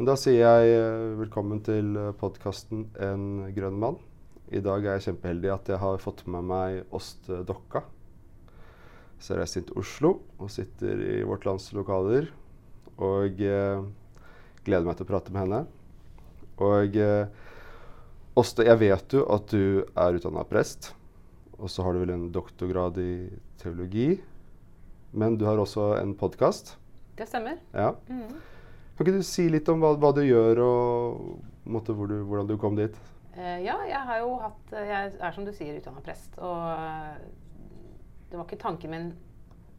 [0.00, 3.98] Men da sier jeg eh, velkommen til podkasten 'En grønn mann'.
[4.48, 7.82] I dag er jeg kjempeheldig at jeg har fått med meg Åste Dokka.
[9.20, 12.30] Så jeg har reist inn til Oslo og sitter i Vårt Lands lokaler.
[12.96, 13.84] Og eh,
[14.64, 15.60] gleder meg til å prate med henne.
[16.56, 17.28] Og eh,
[18.40, 20.94] jeg vet jo at du er utdanna prest.
[21.60, 23.28] Og så har du vel en doktorgrad i
[23.60, 24.14] teologi.
[25.12, 26.78] Men du har også en podkast.
[27.20, 27.60] Det stemmer.
[27.76, 27.92] Ja.
[28.08, 28.40] Mhm.
[29.00, 32.50] Kan ikke du si litt om hva, hva du gjør, og måte, hvor du, hvordan
[32.50, 32.98] du kom dit?
[33.32, 36.36] Uh, ja, jeg har jo hatt eh, Jeg er som du sier utdanna prest.
[36.36, 37.14] Og eh,
[38.28, 39.08] det var ikke tanken min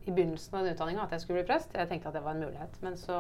[0.08, 1.78] i begynnelsen av den utdanninga at jeg skulle bli prest.
[1.78, 2.82] Jeg tenkte at det var en mulighet.
[2.82, 3.20] Men så,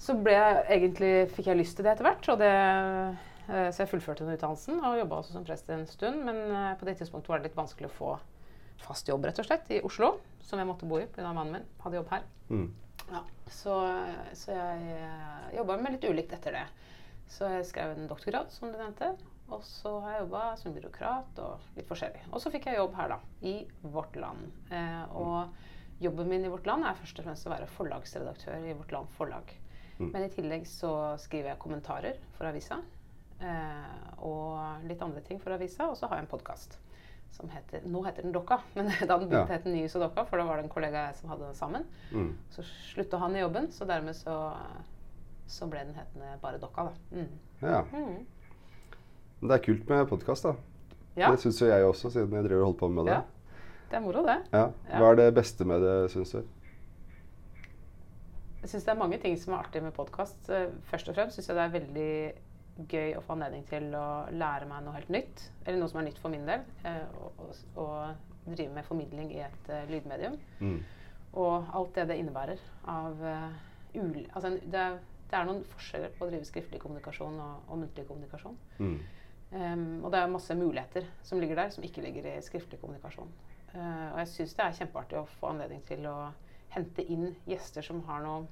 [0.00, 2.32] så jeg egentlig, fikk jeg lyst til det etter hvert.
[2.32, 2.56] Og det,
[3.52, 6.24] uh, så jeg fullførte den utdannelsen og jobba også som prest en stund.
[6.32, 8.16] Men uh, på det tidspunktet var det litt vanskelig å få
[8.88, 11.28] fast jobb rett og slett i Oslo, som jeg måtte bo i pga.
[11.28, 12.30] mannen min hadde jobb her.
[12.48, 12.70] Mm.
[13.08, 13.74] Ja, så,
[14.36, 16.66] så jeg uh, jobba med litt ulikt etter det.
[17.28, 19.12] Så jeg skrev en doktorgrad, som du nevnte.
[19.52, 22.26] Og så har jeg jobba som byråkrat og litt forskjellig.
[22.32, 23.18] Og så fikk jeg jobb her, da.
[23.48, 23.54] I
[23.94, 24.50] Vårt Land.
[24.72, 28.76] Eh, og jobben min i Vårt Land er først og fremst å være forlagsredaktør i
[28.76, 29.54] Vårt Land Forlag.
[29.98, 30.10] Mm.
[30.12, 32.82] Men i tillegg så skriver jeg kommentarer for avisa.
[33.40, 35.88] Eh, og litt andre ting for avisa.
[35.88, 36.76] Og så har jeg en podkast
[37.30, 39.56] som heter Nå heter den Dokka, men da den begynte Ja.
[39.56, 41.54] het den Nyhus og Dokka, for da var det en kollega jeg som hadde den
[41.54, 41.84] sammen.
[42.12, 42.32] Mm.
[42.50, 42.62] Så
[42.92, 44.36] slutta han i jobben, så dermed så,
[45.46, 46.92] så ble den hetende bare Dokka, da.
[47.12, 47.38] Mm.
[47.62, 47.82] Ja.
[47.92, 48.26] Mm.
[49.40, 50.54] Men Det er kult med podkast, da.
[51.18, 53.12] Ja, Det syns jo jeg også, siden jeg driver og holder på med det.
[53.12, 53.20] Ja.
[53.90, 54.38] det er moro, det.
[54.52, 54.64] Ja.
[54.90, 54.98] Ja.
[54.98, 56.42] Hva er det beste med det, syns du?
[58.62, 60.50] Jeg syns det er mange ting som er artig med podkast.
[60.90, 62.12] Først og fremst syns jeg det er veldig
[62.86, 65.44] gøy å få anledning til å lære meg noe helt nytt.
[65.64, 66.62] Eller noe som er nytt for min del.
[66.86, 70.38] eh, Og, og, og drive med formidling i et eh, lydmedium.
[70.60, 70.78] Mm.
[71.42, 73.48] Og alt det det innebærer av eh,
[73.98, 74.22] ul...
[74.32, 74.98] Altså, det, er,
[75.28, 78.58] det er noen forskjeller på å drive skriftlig kommunikasjon og, og muntlig kommunikasjon.
[78.78, 78.98] Mm.
[79.48, 83.30] Um, og det er masse muligheter som ligger der, som ikke ligger i skriftlig kommunikasjon.
[83.72, 86.16] Uh, og jeg syns det er kjempeartig å få anledning til å
[86.74, 88.42] hente inn gjester som har noe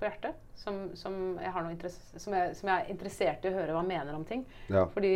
[0.00, 0.38] på hjertet.
[0.60, 1.90] Som, som, jeg,
[2.20, 4.42] som, jeg, som jeg er interessert i å høre hva mener om ting.
[4.68, 4.86] Ja.
[4.92, 5.12] Fordi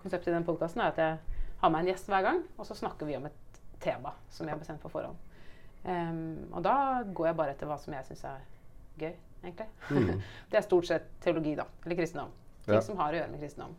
[0.00, 2.76] konseptet i den podkasten er at jeg har med en gjest hver gang, og så
[2.78, 5.16] snakker vi om et tema som jeg har bestemt på forhånd.
[5.84, 8.44] Um, og da går jeg bare etter hva som jeg syns er
[9.00, 9.12] gøy,
[9.44, 9.66] egentlig.
[9.90, 10.22] Mm.
[10.50, 11.66] det er stort sett teologi, da.
[11.84, 12.32] Eller kristendom.
[12.64, 12.84] Ting Ja.
[12.84, 13.74] som har å gjøre med kristendom.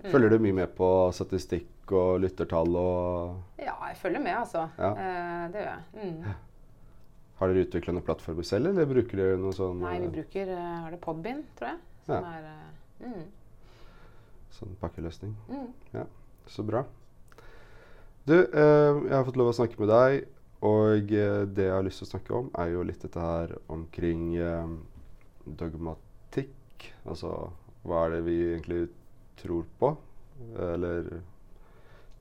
[0.00, 0.10] Mm.
[0.10, 4.64] Følger du mye med på statistikk og lyttertall og Ja, jeg følger med, altså.
[4.80, 4.92] Ja.
[4.96, 6.14] Uh, det gjør jeg.
[6.14, 6.38] Mm.
[7.40, 10.50] Har dere utvikla noen plattformer selv, eller bruker dere noe sånn Nei, vi eh, bruker
[10.52, 11.78] uh, er det Podbind, tror jeg.
[12.04, 12.34] Som Ja.
[12.36, 13.22] er uh, mm,
[14.58, 15.32] sånn pakkeløsning?
[15.48, 16.04] mm.
[16.50, 16.82] Så bra.
[18.26, 20.24] Du, jeg har fått lov å snakke med deg,
[20.66, 24.34] og det jeg har lyst til å snakke om, er jo litt dette her omkring
[25.46, 26.88] dogmatikk.
[27.06, 27.30] Altså
[27.86, 28.80] hva er det vi egentlig
[29.40, 29.92] tror på?
[30.58, 31.08] Eller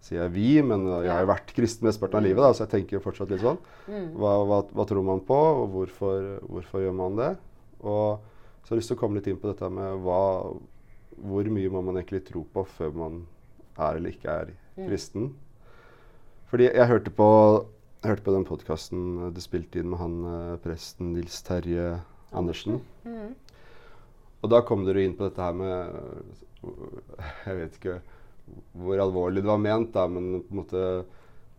[0.02, 2.66] sier jeg vi, men eh, jeg har jo vært kristen mesteparten av livet, da, så
[2.66, 3.60] jeg tenker jo fortsatt litt sånn.
[3.88, 4.08] Mm.
[4.20, 7.32] Hva, hva, hva tror man på, og hvorfor, hvorfor gjør man det?
[7.80, 8.20] Og
[8.64, 10.22] så har jeg lyst til å komme litt inn på dette med hva,
[11.20, 13.22] hvor mye må man egentlig tro på før man
[13.80, 14.86] er eller ikke er Mm.
[14.88, 15.24] kristen.
[16.48, 17.26] Fordi jeg hørte på,
[18.00, 22.00] jeg hørte på den podkasten du spilte inn med han eh, presten Nils Terje
[22.32, 22.80] Andersen.
[23.04, 23.34] Mm.
[24.40, 26.00] Og da kom dere inn på dette her med
[27.46, 27.98] Jeg vet ikke
[28.80, 30.84] hvor alvorlig det var ment, da, men på en måte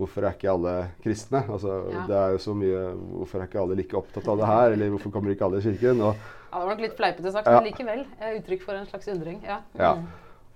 [0.00, 0.70] Hvorfor er ikke alle
[1.04, 1.42] kristne?
[1.52, 2.06] Altså, Ja.
[2.08, 2.84] Det er jo så mye
[3.18, 4.72] Hvorfor er ikke alle like opptatt av det her?
[4.72, 6.00] Eller hvorfor kommer ikke alle i kirken?
[6.00, 7.60] Og, Ja, det var nok litt fleipete sagt, Ja.
[7.60, 8.06] men likevel.
[8.20, 9.42] eh, Uttrykk for en slags undring.
[9.44, 9.58] Ja.
[9.78, 9.92] Ja.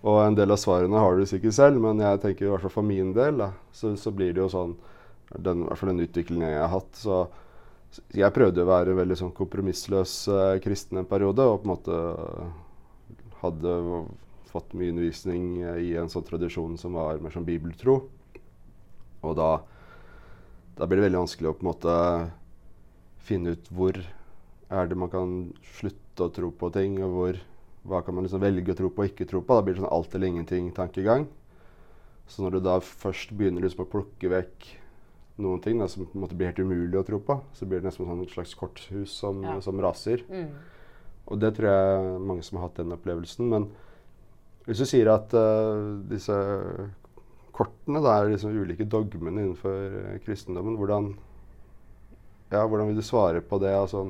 [0.02, 2.70] Og en del av svarene har du sikkert selv, men jeg tenker i hvert fall
[2.78, 4.74] for min del, da, så, så blir det jo sånn
[5.38, 6.92] den, I hvert fall den utviklingen jeg har hatt.
[6.96, 7.26] så
[7.94, 11.76] så jeg prøvde å være veldig sånn kompromissløs eh, kristen en periode, og på en
[11.76, 11.98] måte
[13.42, 13.74] hadde
[14.54, 17.98] fått mye undervisning eh, i en sånn tradisjon som var mer som bibeltro.
[19.24, 19.50] Og da,
[20.78, 21.96] da blir det veldig vanskelig å på en måte
[23.24, 23.98] finne ut hvor
[24.74, 25.34] er det man kan
[25.78, 27.40] slutte å tro på ting, og hvor,
[27.88, 29.56] hva kan man liksom velge å tro på og ikke tro på.
[29.56, 31.26] Da blir det sånn alt eller ingenting-tankegang.
[32.28, 34.68] Så når du da først begynner liksom å plukke vekk
[35.44, 37.82] noen ting da, som på en måte blir helt umulig å tro på, så blir
[37.82, 39.58] det nesten sånn et slags korthus som, Ja.
[39.64, 40.22] som raser.
[40.30, 40.52] Mm.
[41.26, 43.48] Og det tror jeg mange som har hatt den opplevelsen.
[43.50, 43.68] Men
[44.66, 46.34] hvis du sier at uh, disse
[47.54, 49.74] kortene da, er liksom ulike dogmene innenfor
[50.10, 51.12] eh, kristendommen, hvordan,
[52.50, 53.70] ja, hvordan vil du svare på det?
[53.76, 54.08] Altså,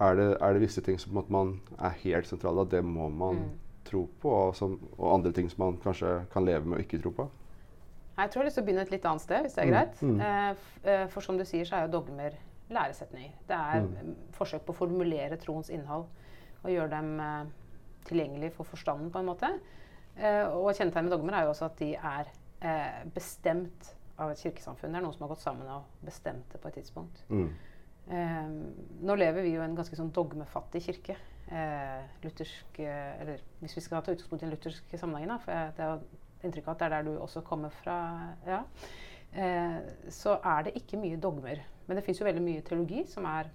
[0.00, 3.34] er, det er det visse ting som man er helt sentrale, at det må man
[3.42, 3.48] Mm.
[3.88, 7.00] tro på, og, som, og andre ting som man kanskje kan leve med å ikke
[7.02, 7.24] tro på?
[8.18, 9.66] Jeg tror jeg har lyst til å begynne et litt annet sted, hvis det er
[9.66, 10.02] Mm, greit.
[10.02, 10.20] mm.
[10.20, 10.56] Eh,
[10.92, 12.34] eh, for som du sier, så er jo dogmer
[12.70, 13.32] læresetninger.
[13.48, 16.04] Det er mm, forsøk på å formulere troens innhold
[16.62, 17.44] og gjøre dem eh,
[18.08, 19.52] tilgjengelig for forstanden, på en måte.
[20.18, 22.30] Eh, og kjennetegnet med dogmer er jo også at de er
[22.64, 24.92] eh, bestemt av et kirkesamfunn.
[24.92, 27.22] Det er noen som har gått sammen og bestemt det på et tidspunkt.
[27.30, 27.50] Mm.
[28.08, 28.46] Eh,
[29.06, 31.18] nå lever vi jo i en ganske sånn dogmefattig kirke.
[31.48, 35.54] Eh, luthersk, eh, eller hvis vi skal ta utgangspunkt i den lutherske sammenhengen, da, for
[35.54, 37.98] jeg, det er jo inntrykk av at det er der du også kommer fra,
[38.46, 38.58] ja,
[39.32, 39.78] eh,
[40.12, 41.62] så er det ikke mye dogmer.
[41.86, 43.48] Men det fins jo veldig mye teologi som er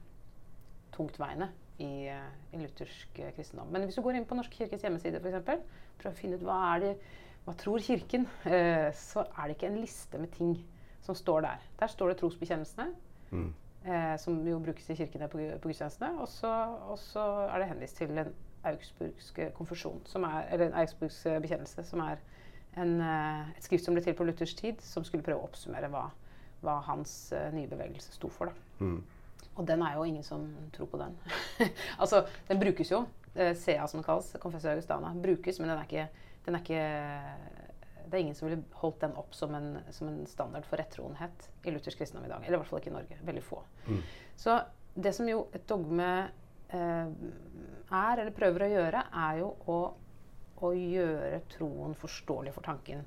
[0.95, 3.71] tungtveiende i, eh, i luthersk eh, kristendom.
[3.73, 5.63] Men hvis du går inn på Norsk kirkes hjemmeside for eksempel,
[6.01, 6.93] prøver å finne ut hva er det
[7.43, 10.53] hva tror Kirken, eh, så er det ikke en liste med ting
[11.03, 11.65] som står der.
[11.79, 12.93] Der står det trosbekjennelsene,
[13.33, 13.49] Mm.
[13.85, 16.21] eh, som jo brukes i kirkene på, på gudstjenestene.
[16.21, 18.21] Og så, er det henvist til
[19.57, 22.21] konfesjon, er, eller en augsburgsk bekjennelse, som er
[22.77, 26.05] en, et skrift som ble til på Luthers tid, som skulle prøve å oppsummere hva,
[26.61, 28.53] hva hans nye bevegelse sto for.
[28.53, 28.85] Da.
[28.85, 29.01] Mm.
[29.55, 31.17] Og den er jo ingen som tror på den.
[32.01, 33.03] altså, den brukes jo.
[33.35, 36.83] Eh, CA, som den kalles, Confessio Augustana, brukes, men den er ikke, den er ikke
[38.03, 41.47] Det er ingen som ville holdt den opp som en, som en standard for rettroenhet
[41.63, 42.43] i luthersk kristendom i dag.
[42.43, 43.17] Eller i hvert fall ikke i Norge.
[43.25, 43.61] Veldig få.
[43.87, 44.01] Mm.
[44.37, 44.57] Så
[44.93, 46.09] det som jo et dogme
[46.69, 49.79] eh, er, eller prøver å gjøre, er jo å,
[50.61, 53.01] å gjøre troen forståelig for tanken.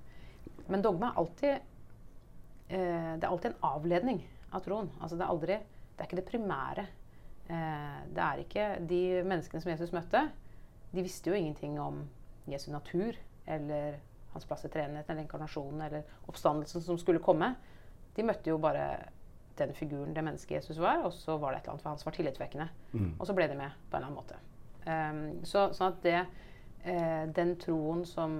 [0.66, 4.90] Men dogme er alltid eh, Det er alltid en avledning av troen.
[5.00, 5.60] Altså det, er aldri,
[5.96, 6.86] det er ikke det primære.
[7.48, 10.26] Eh, det er ikke De menneskene som Jesus møtte,
[10.92, 12.04] de visste jo ingenting om
[12.46, 13.16] Jesu natur
[13.46, 13.98] eller
[14.32, 17.54] hans plass i treenigheten eller inkarnasjonen eller oppstandelsen som skulle komme.
[18.16, 18.86] De møtte jo bare
[19.58, 21.98] den figuren, det mennesket Jesus var, og så var det et eller annet for han
[21.98, 22.68] som var tillitvekkende.
[22.92, 23.14] Mm.
[23.18, 24.40] Og så ble de med på en eller annen måte.
[24.86, 26.18] Um, så, sånn at det,
[26.84, 28.36] eh, den troen som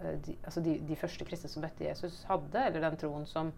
[0.00, 3.50] eh, de, altså de, de første kristne som møtte Jesus, hadde, eller den troen som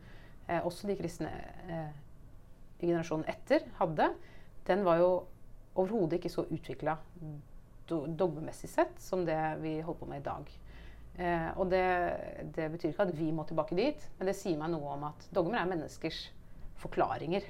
[0.49, 1.31] eh, også de kristne
[1.69, 1.93] eh,
[2.81, 4.11] generasjonen etter hadde,
[4.67, 5.11] den var jo
[5.75, 6.97] overhodet ikke så utvikla
[7.89, 10.53] dogmemessig sett som det vi holder på med i dag.
[11.15, 11.85] Eh, og det,
[12.57, 15.29] det betyr ikke at vi må tilbake dit, men det sier meg noe om at
[15.35, 16.25] dogmer er menneskers
[16.83, 17.47] forklaringer.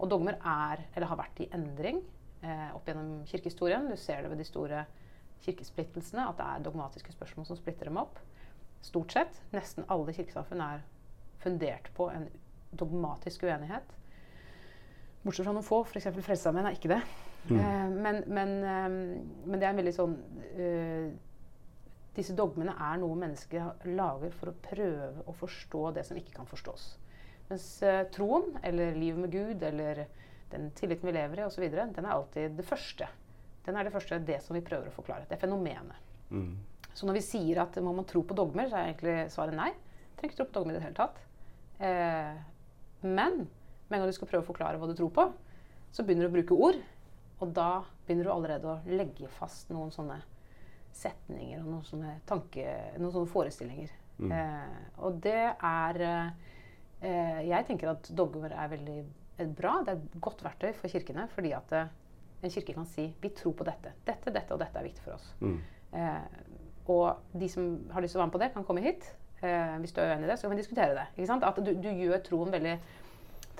[0.00, 2.00] Og dogmer er, eller har vært i endring
[2.44, 3.88] eh, opp gjennom kirkehistorien.
[3.90, 4.84] Du ser det ved de store
[5.44, 8.20] kirkesplittelsene, at det er dogmatiske spørsmål som splitter dem opp.
[8.84, 9.42] Stort sett.
[9.52, 10.84] Nesten alle kirkesamfunn er
[11.40, 12.28] fundert på en
[12.76, 13.96] dogmatisk uenighet.
[15.20, 16.08] Bortsett fra noen få, f.eks.
[16.24, 17.00] Frelsesarmeen er ikke det.
[17.50, 17.58] Mm.
[17.58, 18.86] Eh, men, men, eh,
[19.44, 20.16] men det er en veldig sånn
[20.60, 21.10] eh,
[22.16, 26.48] Disse dogmene er noe mennesker lager for å prøve å forstå det som ikke kan
[26.48, 26.86] forstås.
[27.48, 30.02] Mens eh, troen, eller livet med Gud, eller
[30.50, 33.06] den tilliten vi lever i osv., den er alltid det første.
[33.64, 35.28] Den er det første, det som vi prøver å forklare.
[35.30, 36.10] Det er fenomenet.
[36.34, 36.58] Mm.
[36.90, 39.70] Så når vi sier at må man tro på dogmer, så er egentlig svaret nei.
[40.18, 41.22] Trenger ikke tro på dogmer i det hele tatt.
[43.06, 43.44] Men
[43.90, 45.26] med en gang du skal prøve å forklare hva du tror på,
[45.90, 46.80] så begynner du å bruke ord.
[47.40, 50.20] Og da begynner du allerede å legge fast noen sånne
[50.94, 52.66] setninger og noen sånne, tanke,
[52.98, 53.94] noen sånne forestillinger.
[54.20, 54.34] Mm.
[54.36, 59.78] Eh, og det er eh, Jeg tenker at dogmer er veldig eh, bra.
[59.86, 61.26] Det er et godt verktøy for kirkene.
[61.32, 61.92] Fordi at eh,
[62.42, 63.94] en kirke kan si vi tror på dette.
[64.06, 65.30] Dette, dette og dette er viktig for oss.
[65.40, 65.56] Mm.
[65.96, 66.22] Eh,
[66.90, 69.08] og de som har lyst til å være med på det, kan komme hit.
[69.40, 71.06] Eh, hvis du er uenig i det, så kan vi diskutere det.
[71.16, 71.46] Ikke sant?
[71.46, 72.76] At du, du gjør troen veldig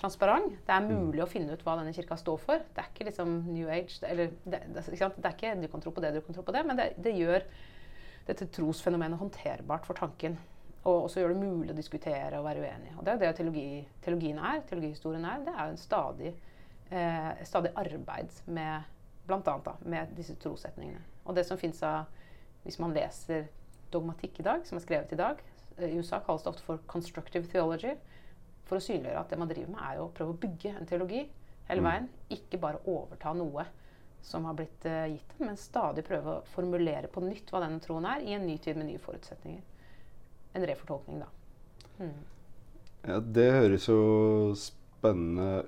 [0.00, 0.54] transparent.
[0.66, 2.62] Det er mulig å finne ut hva denne kirka står for.
[2.74, 4.00] Det er ikke liksom New Age.
[4.08, 6.54] Eller, det, det, det er ikke du kan tro på det, du kan tro på
[6.56, 7.44] det, men det, det gjør
[8.28, 10.38] dette trosfenomenet håndterbart for tanken.
[10.88, 12.94] Og også gjør det mulig å diskutere og være uenig.
[12.96, 13.66] Og det er det teologi,
[14.04, 14.62] teologien er.
[14.68, 15.42] Teologihistorien er.
[15.44, 16.32] Det er jo en stadig,
[16.88, 18.96] eh, stadig arbeid med
[19.30, 21.02] annet med disse trossetningene.
[21.24, 22.06] Og det som fins av
[22.60, 23.46] Hvis man leser
[23.90, 25.38] dogmatikk i dag, som er skrevet i dag
[25.78, 27.94] eh, I USA kalles det ofte for constructive theology.
[28.68, 30.86] For å synliggjøre at det man driver med, er jo å prøve å bygge en
[30.86, 31.24] teologi
[31.68, 31.88] hele Mm.
[31.88, 32.08] veien.
[32.30, 33.66] Ikke bare overta noe
[34.22, 37.80] som har blitt uh, gitt dem, men stadig prøve å formulere på nytt hva denne
[37.80, 39.62] troen er, i en ny tid med nye forutsetninger.
[40.54, 41.28] En refortolkning, da.
[41.98, 42.16] Mm.
[43.06, 45.64] Ja, det høres jo spennende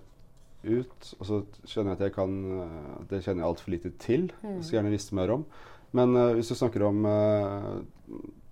[0.63, 1.15] ut.
[1.19, 4.29] Og så skjønner jeg at jeg kan eh, Det kjenner jeg altfor lite til.
[4.43, 4.61] Mm.
[4.63, 5.47] Skal gjerne visst mer om.
[5.93, 7.81] Men uh, hvis du snakker om uh,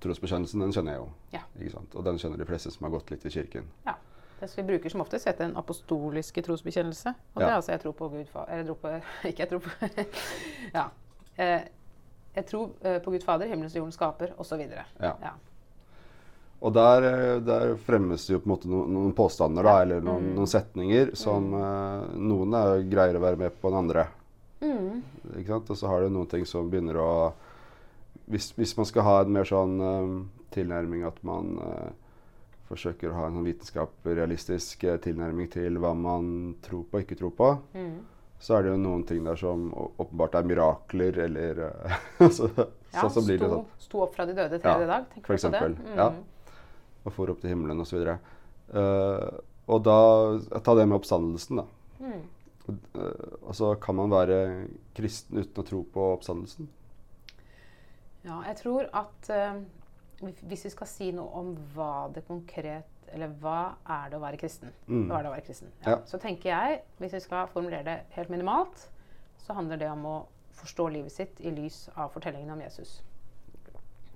[0.01, 1.11] trosbekjennelsen, den kjenner jeg jo.
[1.37, 1.43] Ja.
[1.59, 1.95] Ikke sant?
[1.97, 3.69] Og den kjenner de fleste som har gått litt i kirken.
[3.85, 4.10] Som
[4.57, 7.13] vi bruker som oftest, heter en apostoliske trosbekjennelse.
[7.35, 8.95] Og det er altså jeg tror på Gud Fader Eller jeg tror på
[9.29, 9.71] Ikke jeg tror på
[10.79, 10.85] Ja.
[11.37, 11.61] Eh,
[12.37, 14.61] jeg tror eh, på Gud Fader, himmelens og jorden skaper, osv.
[14.71, 14.85] Ja.
[15.23, 15.33] Ja.
[16.61, 20.01] Og der, eh, der fremmes det jo på en måte noen, noen påstander, da, eller
[20.05, 20.35] noen, Mm.
[20.37, 24.07] noen setninger som eh, noen er greier å være med på enn andre.
[24.61, 25.01] Mm.
[25.41, 25.71] Ikke sant?
[25.73, 27.13] Og så har du noen ting som begynner å
[28.31, 30.11] Hvis, hvis man skal ha en mer sånn eh,
[30.55, 31.89] tilnærming at man eh,
[32.71, 36.31] forsøker å ha en sånn vitenskap, realistisk eh, tilnærming til hva man
[36.65, 38.01] tror på og ikke tror på, Mm.
[38.41, 41.99] så er det jo noen ting der som åpenbart er mirakler, eller eh,
[42.39, 43.67] så, Ja, sånn så blir det sånn.
[43.79, 45.05] sto opp fra de døde Ja, tredje dag.
[45.15, 45.91] Tenker for du på det?
[45.91, 45.97] Mm.
[45.99, 46.09] ja.
[47.05, 48.03] Og for opp til himmelen osv.
[48.71, 49.39] Uh,
[49.71, 49.99] og da
[50.61, 51.65] Ta det med oppstandelsen, da.
[52.01, 52.21] Mm.
[52.71, 54.37] Eh, altså, kan man være
[54.95, 56.69] kristen uten å tro på oppstandelsen?
[58.27, 59.63] Ja, jeg tror at eh,
[60.21, 64.39] hvis vi skal si noe om hva det konkret Eller hva er det å være
[64.39, 64.71] kristen?
[64.87, 65.09] Mm.
[65.09, 65.71] Hva er det å være kristen?
[65.83, 65.97] Ja.
[66.07, 68.85] Så tenker jeg, hvis vi skal formulere det helt minimalt,
[69.43, 70.15] så handler det om å
[70.61, 73.01] forstå livet sitt i lys av fortellingen om Jesus.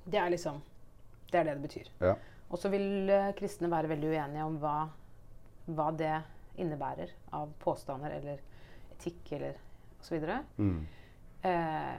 [0.04, 0.60] Det er liksom
[1.32, 1.90] Det er det det betyr.
[2.04, 2.14] Ja.
[2.52, 4.76] Og så vil eh, kristne være veldig uenige om hva,
[5.74, 6.14] hva det
[6.62, 8.42] innebærer av påstander eller
[8.94, 9.58] etikk eller
[9.98, 10.28] osv.
[10.60, 10.84] Mm.
[11.50, 11.96] Eh,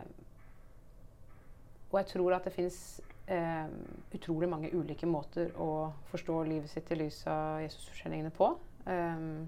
[1.92, 2.80] og jeg tror at det fins
[3.28, 3.68] eh,
[4.14, 8.52] utrolig mange ulike måter å forstå livet sitt i lys av Jesusforskjellingene på.
[8.86, 9.46] Eh,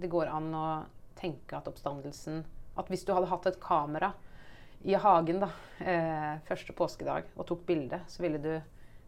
[0.00, 0.66] det går an å
[1.16, 2.44] tenke at oppstandelsen
[2.76, 4.10] At hvis du hadde hatt et kamera
[4.84, 5.48] i hagen da,
[5.80, 8.60] eh, første påskedag og tok bilde, så ville du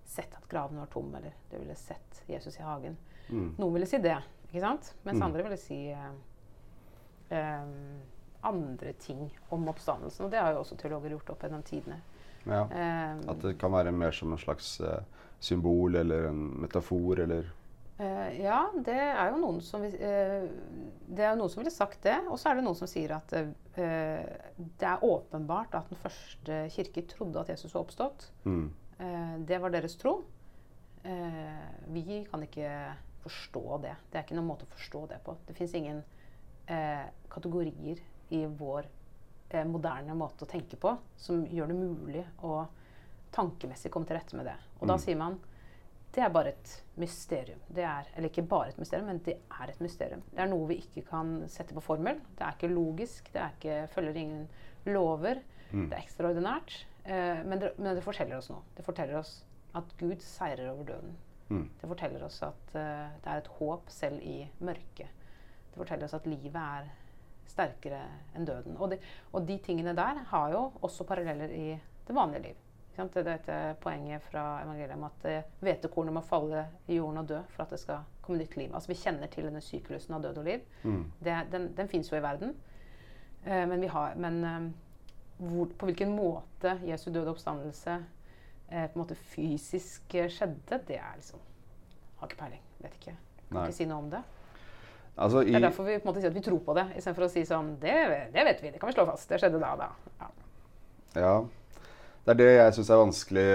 [0.08, 2.96] sett at graven var tom, eller du ville sett Jesus i hagen.
[3.28, 3.50] Mm.
[3.58, 4.16] Noen ville si det,
[4.48, 4.94] ikke sant?
[5.04, 5.26] Mens Mm.
[5.26, 6.10] andre ville si eh,
[7.30, 7.66] eh,
[8.42, 10.24] andre ting om oppstandelsen.
[10.24, 12.00] Og det har jo også teologer gjort opp gjennom tidene.
[12.48, 12.64] Ja.
[12.72, 15.00] Eh, At det kan være mer som en slags uh,
[15.40, 17.46] symbol eller en metafor eller
[18.00, 20.48] uh, ja, det er jo noen som eh,
[21.06, 22.16] Det er jo noen som ville sagt det.
[22.30, 23.36] Og så er det noen som sier at
[23.78, 28.30] det er åpenbart at den første kirke trodde at Jesus var oppstått.
[28.44, 28.68] mm.
[29.46, 30.24] Det var deres tro.
[31.94, 32.70] Vi kan ikke
[33.22, 33.92] forstå det.
[34.10, 35.36] Det er ikke noen måte å forstå det på.
[35.46, 36.00] Det fins ingen
[37.30, 38.02] kategorier
[38.34, 38.90] i vår
[39.64, 42.66] moderne måte å tenke på som gjør det mulig å
[43.32, 44.56] tankemessig komme til rette med det.
[44.80, 44.98] Og da Mm.
[45.00, 45.38] sier man
[46.12, 47.58] det er bare et mysterium.
[47.70, 50.22] Det er, eller ikke bare et mysterium, men det er et mysterium.
[50.32, 52.18] Det er noe vi ikke kan sette på formel.
[52.36, 53.30] Det er ikke logisk.
[53.32, 54.48] Det er ikke, følger ingen
[54.86, 55.42] lover.
[55.70, 55.88] Mm.
[55.90, 56.84] Det er ekstraordinært.
[57.04, 58.62] Eh, men, det, men det forteller oss noe.
[58.74, 61.16] Det forteller oss at Gud seirer over døden.
[61.50, 61.68] Mm.
[61.80, 65.08] Det forteller oss at eh, det er et håp selv i mørket.
[65.70, 66.88] Det forteller oss at livet er
[67.48, 68.00] sterkere
[68.36, 68.76] enn døden.
[68.78, 68.98] Og de,
[69.32, 71.68] og de tingene der har jo også paralleller i
[72.08, 72.64] det vanlige liv.
[72.98, 77.28] Det er dette poenget fra evangeliet om at eh, hvetekornet må falle i jorden og
[77.30, 78.72] dø for at det skal komme nytt liv.
[78.74, 80.64] Altså Vi kjenner til denne syklusen av død og liv.
[80.82, 81.04] Mm.
[81.22, 82.56] Det, den den fins jo i verden.
[83.44, 84.66] Eh, men vi har, men eh,
[85.38, 88.00] hvor, på hvilken måte Jesu døde oppstandelse
[88.70, 91.44] eh, på en måte fysisk eh, skjedde, det er liksom
[92.18, 92.62] Har ikke peiling.
[92.82, 93.14] Vet ikke.
[93.48, 93.68] Kan Nei.
[93.68, 94.24] ikke si noe om det.
[95.18, 96.84] Altså, i, Det er derfor vi på en måte sier at vi tror på det,
[96.98, 97.94] istedenfor å si sånn det,
[98.34, 99.28] det vet vi, det kan vi slå fast.
[99.30, 99.88] Det skjedde da og da.
[100.20, 100.28] Ja.
[101.18, 101.32] Ja.
[102.28, 103.46] Det er det jeg syns er vanskelig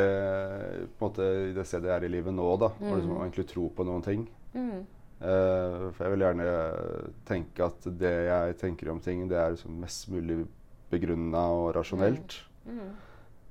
[0.99, 2.49] måte, i det stedet jeg er i livet nå.
[2.59, 4.25] da, Å liksom, å egentlig tro på noen ting.
[4.57, 4.83] Mm.
[5.23, 6.45] Uh, for jeg vil gjerne
[7.29, 10.41] tenke at det jeg tenker om ting, det er liksom mest mulig
[10.91, 12.39] begrunna og rasjonelt.
[12.67, 12.89] Mm.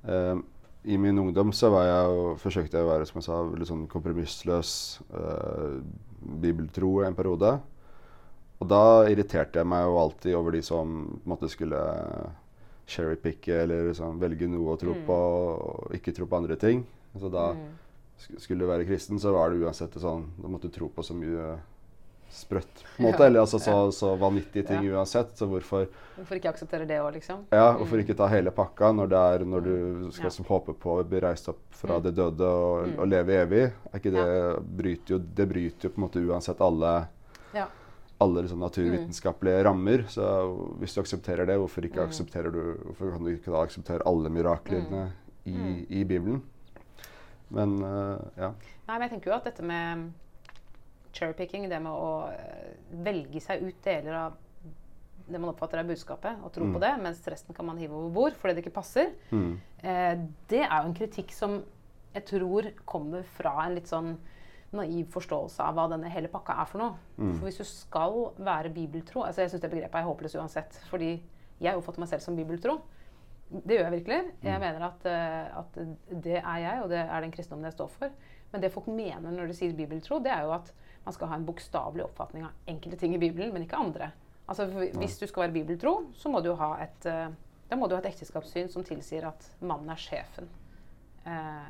[0.05, 0.37] Uh,
[0.85, 3.69] I min ungdom så var jeg, jo- forsøkte jeg å være som jeg sa, litt
[3.71, 4.71] sånn kompromissløs
[5.15, 5.77] eh,
[6.43, 7.53] bibeltro en periode.
[8.63, 10.95] Og da irriterte jeg meg jo alltid over de som
[11.27, 11.81] måte skulle
[12.87, 15.05] cherrypicke eller liksom velge noe å tro Mm.
[15.07, 16.85] på og ikke tro på andre ting.
[17.19, 17.75] Så da Mm.
[18.37, 21.13] skulle du være kristen, så var det uansett sånn Da måtte du tro på så
[21.13, 21.59] mye
[22.29, 23.21] sprøtt, på en måte.
[23.25, 24.97] Eller altså så, så vanvittige ting Ja.
[24.97, 25.35] uansett.
[25.37, 27.45] Så hvorfor Hvorfor ikke akseptere det òg, liksom?
[27.51, 30.29] ja, hvorfor ikke ta hele pakka når, det er, når du skal Ja.
[30.29, 32.03] som håpe på å bli reist opp fra Mm.
[32.03, 32.99] det døde og, Mm.
[32.99, 33.73] og leve evig?
[33.93, 37.07] Er ikke det, bryter jo, det bryter jo på en måte uansett alle,
[37.53, 37.67] Ja.
[38.23, 40.05] Alle liksom naturvitenskapelige rammer.
[40.09, 40.23] Så
[40.79, 42.07] hvis du aksepterer det, hvorfor, ikke Mm.
[42.09, 45.11] aksepterer du, hvorfor kan du ikke da akseptere alle miraklene
[45.45, 45.85] i, Mm.
[45.89, 46.41] i Bibelen?
[47.53, 48.53] Men uh, ja.
[48.87, 50.11] Nei, men jeg tenker jo at dette med
[51.13, 52.71] cherrypicking, det med å eh,
[53.05, 54.39] velge seg ut deler av
[55.27, 56.73] det man oppfatter er budskapet, og tro Mm.
[56.73, 59.59] på det, mens resten kan man hive over bord fordi det ikke passer, Mm.
[59.83, 60.15] eh,
[60.49, 61.63] det er jo en kritikk som
[62.13, 64.17] jeg tror kommer fra en litt sånn
[64.73, 66.95] naiv forståelse av hva denne hele pakka er for noe.
[67.17, 67.33] Mm.
[67.37, 70.79] For hvis du skal være bibeltro altså Jeg syns det begrepet er håpløst uansett.
[70.89, 71.11] Fordi
[71.61, 72.79] jeg oppfatter meg selv som bibeltro.
[73.53, 74.21] Det gjør jeg virkelig.
[74.43, 74.61] Jeg Mm.
[74.65, 78.09] mener at, eh, at det er jeg, og det er den kristendommen jeg står for.
[78.51, 80.71] Men det folk mener når de sier bibeltro, det er jo at
[81.05, 84.11] man skal ha en bokstavelig oppfatning av enkelte ting i Bibelen, men ikke andre.
[84.47, 87.29] Altså, Hvis du skal være bibeltro, så må du ha et, eh,
[87.69, 90.47] da må du ha et ekteskapssyn som tilsier at mannen er sjefen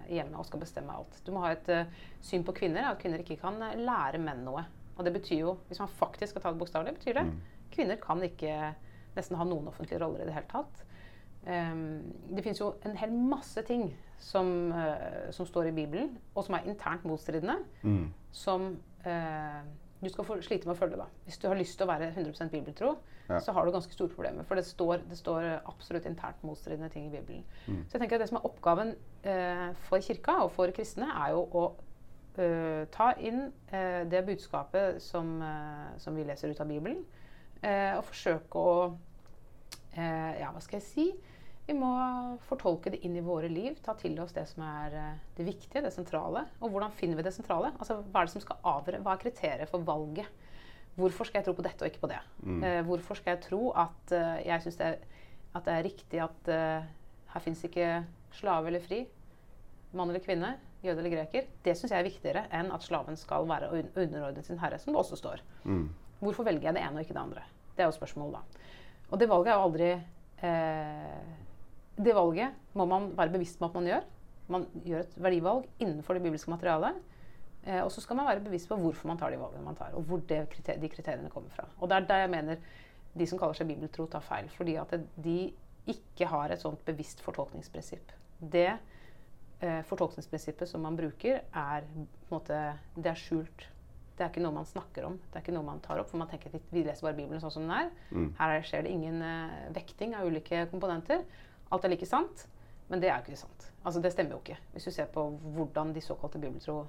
[0.10, 1.20] i hjemmet og skal bestemme alt.
[1.26, 1.86] Du må ha et eh,
[2.22, 4.64] syn på kvinner, at kvinner ikke kan eh, lære menn noe.
[4.98, 7.38] Og det betyr jo, hvis man faktisk skal ta det bokstavelig, betyr det Mm.
[7.74, 8.74] kvinner kan ikke
[9.16, 10.84] nesten ha noen offentlige roller i det hele tatt.
[11.46, 12.04] Um,
[12.36, 16.56] det fins jo en hel masse ting som, uh, som står i Bibelen, og som
[16.56, 18.14] er internt motstridende, Mm.
[18.32, 19.62] som eh,
[20.04, 20.98] du skal få slite med å følge.
[20.98, 21.06] da.
[21.26, 22.96] Hvis du har lyst til å være 100% bibeltro,
[23.30, 23.40] Ja.
[23.40, 24.44] så har du ganske store problemer.
[24.44, 27.44] For det står, det står absolutt internt motstridende ting i Bibelen.
[27.68, 27.86] Mm.
[27.88, 31.32] Så jeg tenker at det som er oppgaven eh, for kirka og for kristne, er
[31.32, 31.64] jo å
[32.38, 37.06] eh, ta inn eh, det budskapet som, eh, som vi leser ut av Bibelen,
[37.64, 38.98] eh, og forsøke å
[39.98, 41.08] eh, Ja, hva skal jeg si?
[41.68, 41.90] Vi må
[42.50, 45.84] fortolke det inn i våre liv, ta til oss det som er eh, det viktige,
[45.86, 46.42] det sentrale.
[46.60, 47.70] Og hvordan finner vi det sentrale?
[47.80, 49.00] Altså, Hva er det som skal avgjøre?
[49.06, 50.28] Hva er kriteriet for valget?
[50.98, 52.20] Hvorfor skal jeg tro på dette og ikke på det?
[52.68, 54.90] Eh, hvorfor skal jeg tro at uh, jeg syns det,
[55.56, 56.92] at det er riktig at uh,
[57.34, 57.88] her fins ikke
[58.38, 59.00] slave eller fri,
[59.98, 60.52] mann eller kvinne,
[60.84, 61.48] jøde eller greker?
[61.66, 64.92] Det syns jeg er viktigere enn at slaven skal være un- underordnet sin herre, som
[64.94, 65.42] det også står.
[65.64, 65.88] Mm.
[66.20, 67.48] Hvorfor velger jeg det ene og ikke det andre?
[67.74, 68.68] Det er jo spørsmålet, da.
[69.10, 69.90] Og det valget er jo aldri
[70.46, 71.34] eh,
[71.96, 74.06] Det valget må man være bevisst på at man gjør.
[74.54, 76.98] Man gjør et verdivalg innenfor det bibelske materialet.
[77.66, 79.94] Eh, og så skal man være bevisst på hvorfor man tar de valgene man tar,
[79.96, 80.42] og hvor de
[80.92, 81.68] kriteriene kommer fra.
[81.80, 82.58] Og det er der jeg mener
[83.14, 84.50] de som kaller seg bibeltro, tar feil.
[84.58, 85.38] Fordi at de
[85.94, 88.12] ikke har et sånt bevisst fortolkningsprinsipp.
[88.40, 88.68] Det
[89.62, 91.86] eh, fortolkningsprinsippet som man bruker, er
[92.32, 92.58] måte,
[92.98, 93.68] det er skjult.
[94.14, 95.16] Det er ikke noe man snakker om.
[95.30, 97.42] Det er ikke noe man tar opp, for man tenker at vi, leser bare Bibelen
[97.42, 97.90] sånn som den er.
[98.14, 98.28] Mm.
[98.38, 101.24] Her er- skjer det ingen eh, vekting av ulike komponenter.
[101.72, 102.48] Alt er like sant,
[102.90, 103.70] men det er jo ikke sant.
[103.84, 104.58] Altså Det stemmer jo ikke.
[104.74, 106.84] Hvis du ser på hvordan de såkalte bibeltro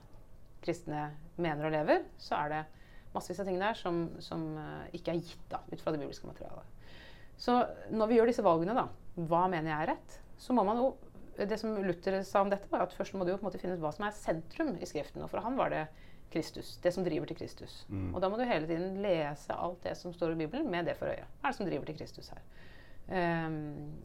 [0.64, 2.62] kristne mener og lever, så er det
[3.14, 6.28] massevis av ting der som, som eh, ikke er gitt da, ut fra det bibelske
[6.28, 6.71] materialet.
[7.37, 7.57] Så
[7.90, 8.87] når vi gjør disse valgene, da,
[9.28, 10.95] hva mener jeg er rett, så må man jo
[11.35, 13.59] Det som Luther sa om dette, var at først må du jo på en måte
[13.59, 15.25] finne ut hva som er sentrum i Skriften.
[15.25, 15.81] Og for han var det
[16.31, 16.76] Kristus.
[16.78, 17.81] Det som driver til Kristus.
[17.88, 18.12] Mm.
[18.14, 20.95] Og da må du hele tiden lese alt det som står i Bibelen, med det
[20.95, 21.26] for øye.
[21.40, 22.45] Hva er det som driver til Kristus her?
[23.19, 23.99] Ehm,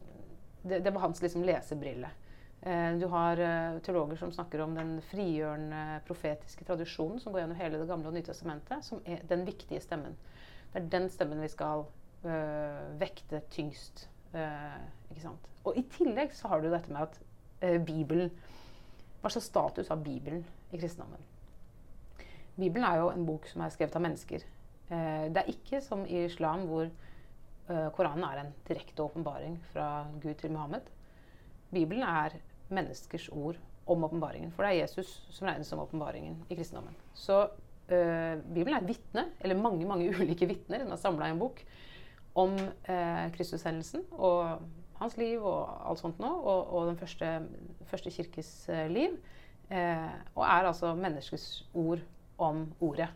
[0.62, 2.10] det, det var hans liksom lesebrille.
[2.62, 7.60] Eh, du har eh, teologer som snakker om den frigjørende profetiske tradisjonen som går gjennom
[7.60, 10.16] hele Det gamle og nye testamentet, som er den viktige stemmen.
[10.72, 11.86] Det er den stemmen vi skal
[12.24, 14.08] øh, vekte tyngst.
[14.34, 15.30] øh?
[15.64, 17.20] Og i tillegg så har du dette med at
[17.62, 18.30] øh, Bibelen
[19.20, 21.20] Hva slags status har Bibelen i kristendommen?
[22.56, 24.44] Bibelen er jo en bok som er skrevet av mennesker.
[24.88, 26.88] Det er ikke som i islam, hvor
[27.94, 30.88] Koranen er en direkte åpenbaring fra Gud til Muhammed.
[31.70, 32.34] Bibelen er
[32.70, 34.50] menneskers ord om åpenbaringen.
[34.54, 36.96] For det er Jesus som regnes som åpenbaringen i kristendommen.
[37.14, 37.42] Så
[37.88, 41.42] øh, Bibelen er et vitne, eller mange mange ulike vitner den er samla i en
[41.42, 41.62] bok,
[42.34, 44.60] om eh, Kristushendelsen og
[45.00, 47.40] hans liv og alt sånt nå, og, og den første,
[47.90, 49.16] første kirkes eh, liv.
[49.70, 52.02] Eh, og er altså menneskets ord
[52.38, 53.08] om ordet.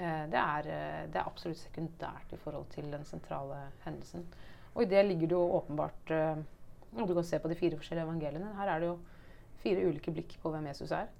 [0.00, 4.24] Eh, det, er, eh, det er absolutt sekundært i forhold til den sentrale hendelsen.
[4.74, 6.12] Og i det ligger det jo åpenbart
[6.90, 8.54] når og Du kan se på de fire forskjellige evangeliene.
[8.56, 8.98] Her er det jo
[9.62, 11.10] fire ulike blikk på hvem Jesus er.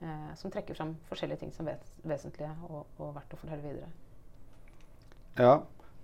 [0.00, 3.88] Eh, som trekker fram forskjellige ting som er vesentlige og, og verdt å fortelle videre.
[5.38, 5.54] Ja,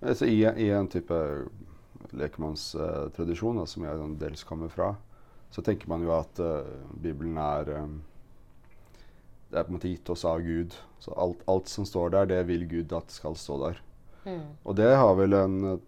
[0.01, 1.19] altså i, i en type
[2.13, 4.95] lekmannstradisjon uh, som jeg dels kommer fra,
[5.53, 6.65] så tenker man jo at uh,
[7.01, 7.99] Bibelen er um,
[9.53, 10.73] Det er på en måte gitt oss av Gud.
[10.97, 13.81] Så alt, alt som står der, det vil Gud at skal stå der.
[14.63, 15.81] Og det har vel en, eh,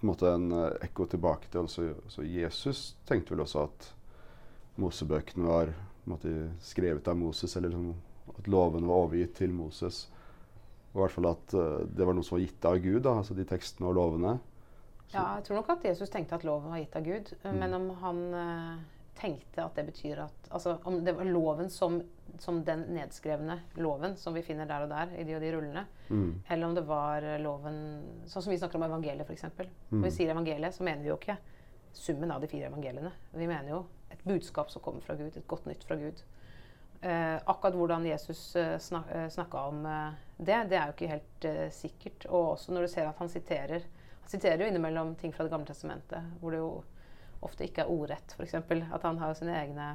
[0.00, 3.94] på en en uh, ekko tilbake til også, også Jesus tenkte vel også at
[4.78, 5.72] Mosebøkene var
[6.06, 7.96] måte, skrevet av Moses, eller liksom,
[8.38, 10.06] at lovene var overgitt til Moses.
[10.92, 13.16] Og i hvert fall at uh, det var noe som var gitt av Gud, da,
[13.18, 14.38] altså de tekstene og lovene.
[15.08, 17.32] Ja, jeg tror nok at Jesus tenkte at loven var gitt av Gud.
[17.42, 18.80] Men om han eh,
[19.18, 21.98] tenkte at det betyr at Altså om det var loven som,
[22.40, 25.86] som den nedskrevne loven som vi finner der og der i de og de rullene,
[26.08, 26.30] Mm.
[26.48, 27.78] eller om det var loven
[28.26, 29.44] Sånn som vi snakker om evangeliet, f.eks.
[29.90, 31.36] Når vi sier evangeliet, så mener vi jo ikke
[31.92, 33.10] summen av de fire evangeliene.
[33.34, 36.22] Vi mener jo et budskap som kommer fra Gud, et godt nytt fra Gud.
[37.02, 41.10] Eh, akkurat hvordan Jesus eh, snak, eh, snakka om eh, det, det er jo ikke
[41.12, 42.24] helt eh, sikkert.
[42.26, 43.84] Og også når du ser at han siterer
[44.22, 46.82] Han siterer jo innimellom ting fra Det gamle testamentet, hvor det jo
[47.44, 48.54] ofte ikke er ordrett, f.eks.
[48.58, 49.92] At han har sine egne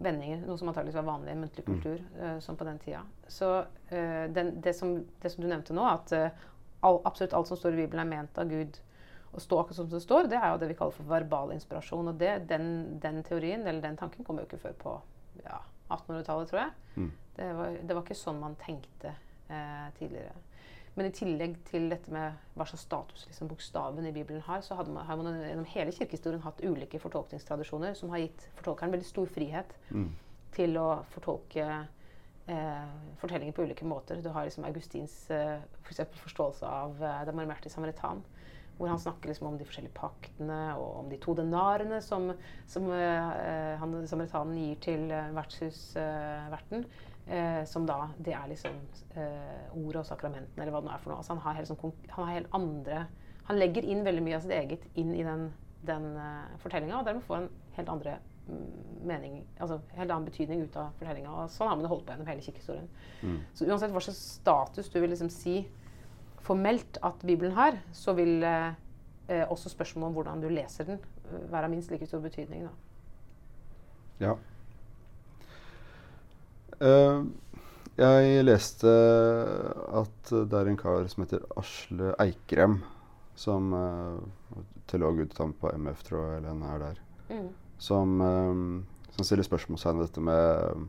[0.00, 3.02] vendinger, noe som antakeligvis var vanlig i muntlig kultur eh, som på den tida.
[3.28, 3.50] Så
[3.92, 6.46] uh, den, det, som, det som du nevnte nå, at uh,
[6.86, 8.80] all, absolutt alt som står i Bibelen, er ment av Gud
[9.30, 12.08] å stå akkurat som det står, det er jo det vi kaller for verbal inspirasjon.
[12.10, 12.70] Og det, den,
[13.02, 14.94] den teorien, eller den tanken, kom jo ikke før på
[15.44, 16.72] ja, 1800-tallet, tror jeg.
[16.96, 17.10] Mm.
[17.36, 20.34] Det, var, det var ikke sånn man tenkte eh, tidligere.
[21.00, 24.76] Men i tillegg til dette med hva slags status liksom, bokstaven i Bibelen har, så
[24.84, 29.30] man, har man gjennom hele kirkehistorien hatt ulike fortolkningstradisjoner som har gitt fortolkeren veldig stor
[29.32, 30.10] frihet Mm.
[30.52, 31.64] til å fortolke
[32.52, 32.90] eh,
[33.22, 34.20] fortellinger på ulike måter.
[34.20, 38.20] Du har liksom Augustins eh, for forståelse av eh, den marmerte samaritan.
[38.76, 42.28] Hvor han snakker liksom om de forskjellige paktene og om de to denarene som,
[42.68, 46.84] som eh, han, samaritanen gir til eh, vertshusverten.
[46.84, 47.08] Eh,
[47.68, 48.74] som da Det er liksom
[49.14, 51.20] eh, ordet og sakramentene, eller hva det nå er for noe.
[51.22, 53.04] Altså han, har helt sånn, han har helt andre
[53.46, 55.48] Han legger inn veldig mye av sitt eget inn i den,
[55.86, 58.16] den uh, fortellinga, og dermed får en helt andre
[58.46, 58.66] mm,
[59.10, 61.32] mening Altså helt annen betydning ut av fortellinga.
[61.34, 62.90] Og sånn har man det holdt på gjennom hele kirkehistorien.
[63.22, 63.38] Mm.
[63.54, 65.56] Så uansett hva slags status du vil liksom si
[66.46, 68.72] formelt at Bibelen har, så vil eh,
[69.28, 72.64] eh, også spørsmålet om hvordan du leser den, eh, være av minst like stor betydning.
[72.66, 72.70] Da.
[74.26, 74.34] Ja.
[76.80, 77.22] Eh,
[78.00, 78.88] jeg leste
[80.00, 82.78] at det er en kar som heter Asle Eikrem,
[83.36, 84.20] som uh,
[84.88, 87.48] teologutdannet på MF, tror jeg, eller han er der, Mm.
[87.78, 90.88] som, eh, som stiller spørsmålstegn ved dette med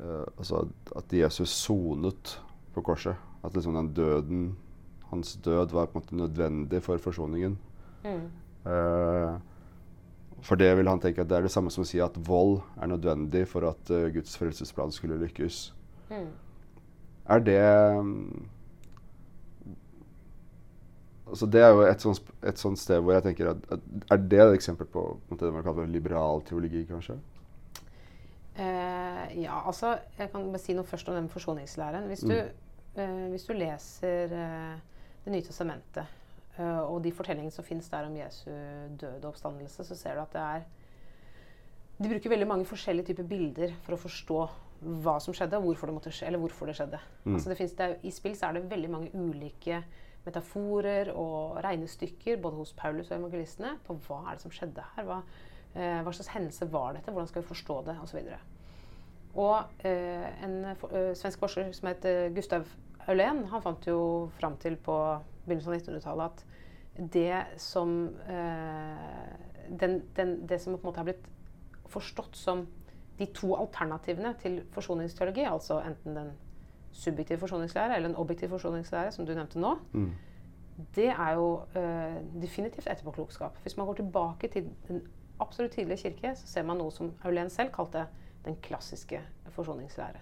[0.00, 2.38] eh, altså at- Jesus sonet
[2.74, 3.16] på korset.
[3.44, 4.56] At liksom den døden,
[5.10, 7.58] hans død, var på en måte nødvendig for forsoningen.
[8.04, 8.30] Mm.
[8.70, 9.38] Eh,
[10.42, 12.60] for det vil han tenke at det er det samme som å si at vold
[12.80, 15.74] er nødvendig for at uh, Guds frelsesplan skulle lykkes.
[16.10, 16.28] Mm.
[17.28, 17.58] Er det
[17.98, 18.48] um,
[21.28, 23.80] Altså Det er jo et sånt, et sånt sted hvor jeg tenker at, at
[24.14, 27.18] Er det et eksempel på, på det man kaller liberal teologi, kanskje?
[28.58, 32.08] Uh, ja, altså Jeg kan bare si noe først om den forsoningslæren.
[32.08, 32.30] Hvis Mm.
[32.32, 32.38] du,
[33.02, 36.06] eh, hvis du leser Det nye testamentet
[36.58, 38.48] og de fortellingene som fins der om Jesu
[38.98, 40.64] død og oppstandelse, så ser du at det er
[41.98, 44.40] De bruker veldig mange forskjellige typer bilder for å forstå
[45.02, 47.00] hva som skjedde, og hvorfor det måtte hvorfor det skjedde.
[47.24, 47.34] Mm.
[47.34, 49.82] Altså det finnes, det er, I spill så er det veldig mange ulike
[50.26, 55.08] metaforer og regnestykker både hos Paulus og evangelistene på hva er det som skjedde her.
[55.08, 55.22] Hva,
[55.74, 57.14] eh, hva slags hendelse var dette?
[57.14, 57.96] Hvordan skal vi forstå det?
[58.02, 58.38] Og, så videre.
[59.34, 62.68] og eh, en for, eh, svensk forsker som het eh, Gustav
[63.08, 64.96] Aulén, han fant jo fram til på
[65.48, 66.44] begynnelsen av 1900-tallet at
[67.12, 69.28] det som eh,
[69.80, 71.28] den, den, Det som på en måte har blitt
[71.88, 72.66] forstått som
[73.18, 76.32] de to alternativene til forsoningsteologi, altså enten den
[76.92, 80.12] subjektive forsoningslære eller en objektiv forsoningslære, som du nevnte nå, Mm.
[80.96, 83.58] det er jo eh, definitivt etterpåklokskap.
[83.62, 85.02] Hvis man går tilbake til den
[85.40, 88.06] absolutt tidlige kirke, så ser man noe som Aulén selv kalte
[88.44, 90.20] den klassiske forsoningslære.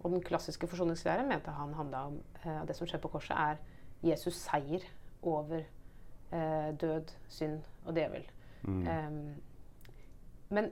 [0.00, 3.56] Og den klassiske forsoningslære mente han handla om eh, det som skjer på korset, er
[4.02, 4.84] Jesus seier
[5.22, 5.62] over
[6.32, 8.26] eh, død, synd og djevel.
[8.62, 8.82] Mm.
[8.86, 9.34] Um,
[10.50, 10.70] men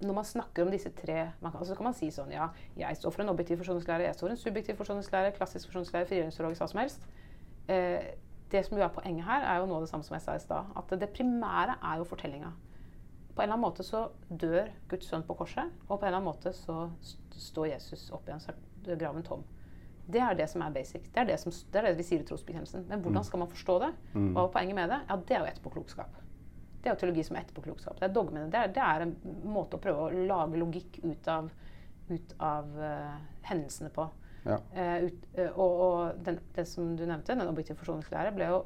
[0.00, 2.46] når man snakker om disse tre man kan, altså kan man si sånn Ja,
[2.78, 6.62] jeg står for en objektiv forsoningslære, jeg står for en subjektiv forsoningslære, klassisk forsoningslære, frigjøringsteologisk,
[6.62, 7.06] hva som helst.
[7.68, 8.10] Eh,
[8.50, 10.34] det som jo er poenget her, er jo noe av det samme som jeg sa
[10.34, 10.72] i stad.
[10.76, 12.50] At det primære er jo fortellinga.
[13.30, 16.18] På en eller annen måte så dør Guds sønn på korset, og på en eller
[16.18, 18.52] annen måte så st- står Jesus opp igjen, så
[18.88, 19.44] er graven tom.
[20.06, 21.06] Det er det som er basic.
[21.12, 22.86] Det er det, som, det, er det vi sier i trosbekjennelsen.
[22.88, 23.90] Men hvordan skal man forstå det?
[24.14, 24.32] Mm.
[24.34, 25.00] Hva er poenget med det?
[25.08, 26.16] Ja, det er jo etterpåklokskap.
[26.80, 28.00] Det er jo teologi som er etterpåklokskap.
[28.00, 28.48] Det er dogmene.
[28.52, 29.14] Det er, det er en
[29.52, 31.50] måte å prøve å lage logikk ut av,
[32.08, 33.16] ut av uh,
[33.50, 34.06] hendelsene på.
[34.46, 34.56] Ja.
[34.72, 38.62] Uh, ut, uh, og og den, det som du nevnte, den objektive forsoningslære, ble jo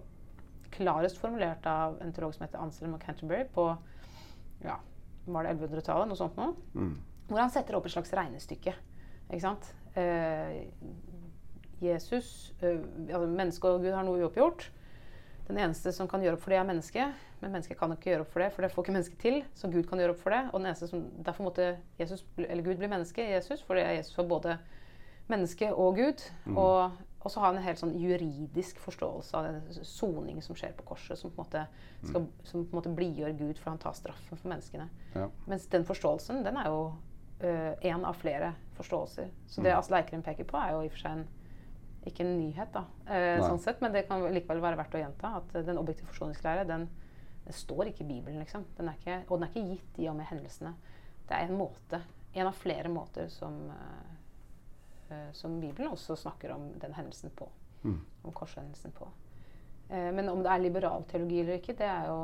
[0.74, 3.66] klarest formulert av en teolog som heter Anselm og Canterbury på
[4.64, 4.78] ja,
[5.26, 6.54] var det 1100-tallet, noe sånt noe.
[6.74, 6.94] Mm.
[7.28, 8.74] Hvor han setter opp et slags regnestykke.
[9.28, 9.70] Ikke sant?
[11.84, 14.70] Eh, Jesus eh, altså Menneske og Gud har noe uoppgjort.
[15.48, 17.24] Den eneste som kan gjøre opp for det, er mennesket.
[17.42, 19.42] Men mennesket kan ikke gjøre opp for det, for det får ikke mennesket til.
[19.54, 20.42] Så Gud kan gjøre opp for det.
[20.52, 21.66] Og den eneste som, derfor måtte
[22.00, 24.56] Jesus, eller Gud bli menneske i Jesus, for det er Jesus for både
[25.28, 26.24] menneske og Gud.
[26.46, 26.56] Mm.
[26.56, 30.88] Og, og så han en helt sånn juridisk forståelse av den soning som skjer på
[30.94, 31.66] korset, som på en måte,
[32.08, 34.88] skal, som på en måte blidgjør Gud for han tar straffen for menneskene.
[35.14, 35.28] Ja.
[35.48, 36.86] Mens den forståelsen, den er jo
[37.84, 39.28] én av flere forståelser.
[39.46, 39.64] Så Mm.
[39.64, 41.26] det Asle Eikrem peker på, er jo i og for seg en,
[42.08, 45.32] ikke en nyhet, da, eh, sånn sett, men det kan likevel være verdt å gjenta.
[45.40, 46.88] At den objektive forsoningslære, den,
[47.44, 48.66] den står ikke i Bibelen, liksom.
[48.78, 50.74] Den er ikke, og den er ikke gitt i og med hendelsene.
[51.24, 52.02] Det er en måte,
[52.34, 54.14] en av flere måter som, eh,
[55.10, 57.48] eh, som Bibelen også snakker om den hendelsen på.
[57.84, 58.00] Mm.
[58.24, 59.08] Om korshendelsen på.
[59.88, 62.18] Eh, men om det er liberal teologi eller ikke, det er jo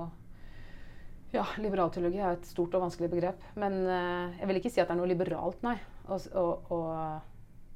[1.30, 3.42] ja, liberal teologi er et stort og vanskelig begrep.
[3.60, 5.78] Men eh, jeg vil ikke si at det er noe liberalt, nei,
[6.10, 6.78] Og, og, å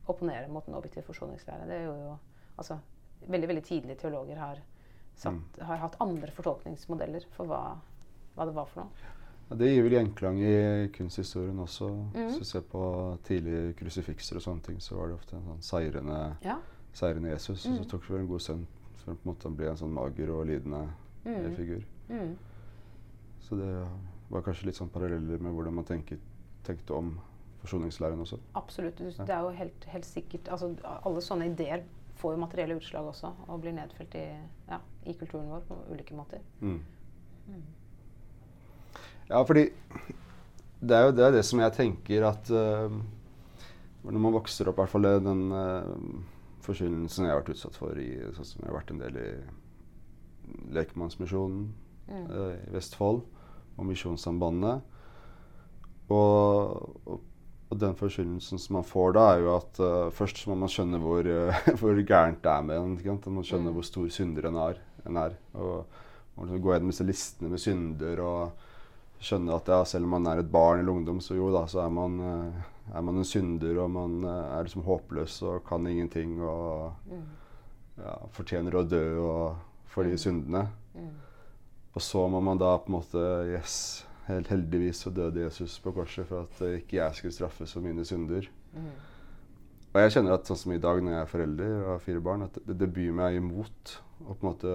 [0.07, 1.67] opponere mot den objektive forsoningslære.
[1.69, 2.17] Det er jo, jo
[2.59, 2.79] altså,
[3.29, 4.59] veldig veldig tidlige teologer har,
[5.17, 7.61] satt, har hatt andre fortolkningsmodeller for hva,
[8.35, 9.13] hva det var for noe.
[9.51, 11.89] Ja, det gir vel gjenklang i kunsthistorien også.
[12.15, 12.29] Mm.
[12.29, 12.83] Hvis du ser på
[13.25, 16.57] tidlige krusifikser og sånne ting, så var det ofte en sånn seirende, Ja.
[16.93, 17.67] seirende Jesus.
[17.67, 17.83] Og Mhm.
[17.85, 19.93] så tok det vel en god sønn for han på en måte ble en sånn
[19.93, 20.89] mager og lidende
[21.27, 21.57] eh, Mhm.
[21.57, 21.85] figur.
[22.09, 22.37] Mm.
[23.41, 23.89] Så det
[24.31, 26.19] var kanskje litt sånn paralleller med hvordan man tenket,
[26.65, 27.21] tenkte om
[27.65, 28.39] forsoningslæren også.
[28.61, 28.99] Absolutt.
[28.99, 30.75] Det er jo helt, helt sikkert altså,
[31.07, 31.85] Alle sånne ideer
[32.21, 34.27] får jo materielle utslag også, og blir nedfelt i,
[34.69, 36.45] ja, i kulturen vår på ulike måter.
[36.61, 36.79] Mm.
[37.49, 37.65] Mm.
[39.31, 39.67] Ja, fordi
[40.85, 42.93] det er jo det, er det som jeg tenker at uh,
[44.05, 45.89] Når man vokser opp, i hvert fall den uh,
[46.65, 49.29] forkynnelsen jeg har vært utsatt for i sånn som jeg har vært en del i
[50.77, 51.63] Lekemannsmisjonen
[52.09, 52.27] mm.
[52.29, 53.23] uh, i Vestfold
[53.75, 54.85] og Misjonssambandet.
[56.13, 57.23] Og, og,
[57.75, 61.01] og, den forkynnelsen som man får da, er jo at uh, først må man skjønne
[61.03, 61.29] hvor,
[61.81, 62.99] hvor gærent det er med en.
[63.27, 63.79] Man skjønner mm.
[63.79, 64.83] hvor stor synder en er.
[65.05, 65.99] En er og,
[66.35, 68.71] og liksom gå gjennom disse listene med synder og
[69.25, 71.85] skjønne at ja, selv om man er et barn eller ungdom, så jo da, så
[71.85, 72.17] er man
[72.93, 77.23] er man en synder, og man er liksom håpløs og kan ingenting og mm.
[78.03, 79.05] ja, fortjener å dø
[79.89, 80.21] for de mm.
[80.21, 80.67] syndene.
[80.95, 81.15] Mm.
[81.95, 85.93] Og så må man da på en måte Yes, helt heldigvis så døde Jesus på
[85.97, 88.49] korset for at uh, ikke jeg skulle straffes for mine synder.
[88.73, 88.93] Mm.
[89.95, 92.23] Og jeg kjenner at sånn som i dag når jeg er forelder og har fire
[92.25, 94.73] barn, at det, det byr meg imot å på en måte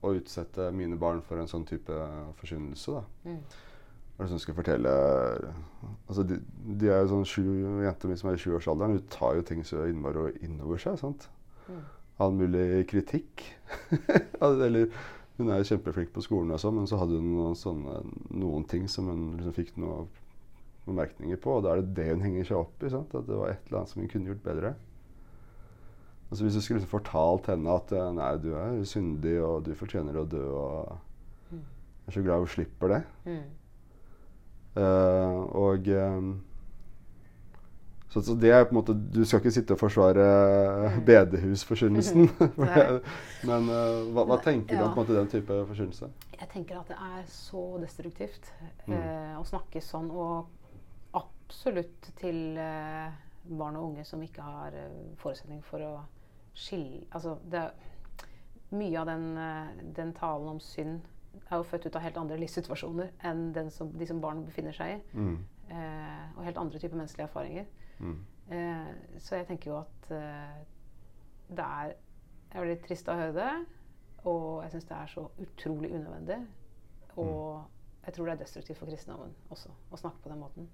[0.00, 1.96] å utsette mine barn for en sånn type
[2.40, 3.00] forkynnelse.
[3.00, 3.02] da.
[3.28, 3.42] Mm
[4.20, 4.90] Og er det som skal fortelle
[6.08, 6.36] altså de,
[6.80, 7.44] de, er jo sånn sju
[7.86, 8.98] jenter som er i 20-årsalderen.
[8.98, 10.98] Hun tar jo ting så innmari innover seg.
[11.00, 11.28] sant?
[11.68, 11.78] Mm.
[12.20, 13.46] All mulig kritikk.
[14.44, 14.90] Eller
[15.40, 18.00] hun er jo kjempeflink på skolen, og sånn, men så hadde hun noen, sånne,
[18.36, 20.08] noen ting som hun liksom fikk noen
[20.86, 21.56] bemerkninger på.
[21.58, 22.92] Og da er det det hun henger seg opp i.
[22.92, 23.14] sant?
[23.16, 24.74] At det var et eller annet som hun kunne gjort bedre.
[26.30, 30.20] Altså Hvis du skulle liksom fortalt henne at nei, du er syndig, og du fortjener
[30.20, 30.92] å dø, og
[31.50, 31.64] mm.
[31.64, 33.00] jeg er så glad hun slipper det.
[33.26, 33.48] Mm.
[34.70, 36.28] Uh, og um,
[38.10, 40.24] så, så, det er på en måte Du skal ikke sitte og forsvare
[40.96, 41.02] mm.
[41.06, 42.24] bedehusforkynnelsen.
[43.48, 46.10] Men uh, hva, hva, tenker du om måte, den type forkynnelse?
[46.34, 48.50] Jeg tenker at det er så destruktivt
[48.86, 48.96] mm.
[48.96, 50.10] uh, å snakke sånn.
[50.10, 54.74] Og absolutt til barn og unge som ikke har
[55.22, 55.94] forutsetning for å
[56.54, 57.68] skille Altså, det
[58.74, 59.24] mye av den,
[59.96, 61.00] den talen om synd
[61.50, 64.96] er jo født ut av helt andre livssituasjoner enn som, de som barn befinner seg
[64.96, 65.00] i.
[65.14, 65.38] Mm.
[65.70, 67.66] Eh, og helt andre typer menneskelige erfaringer.
[67.98, 68.16] Mm.
[68.50, 70.62] Eh, så jeg tenker jo at eh,
[71.50, 71.92] det er
[72.50, 73.50] Jeg blir trist å høre det.
[74.26, 76.38] Og jeg syns det er så utrolig unødvendig.
[77.16, 77.68] Og mm.
[78.06, 80.66] jeg tror det er destruktivt for kristendommen også å snakke på den måten.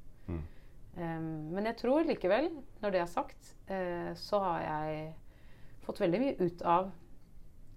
[0.97, 2.49] Um, men jeg tror likevel,
[2.81, 5.03] når det er sagt, eh, så har jeg
[5.85, 6.89] fått veldig mye ut av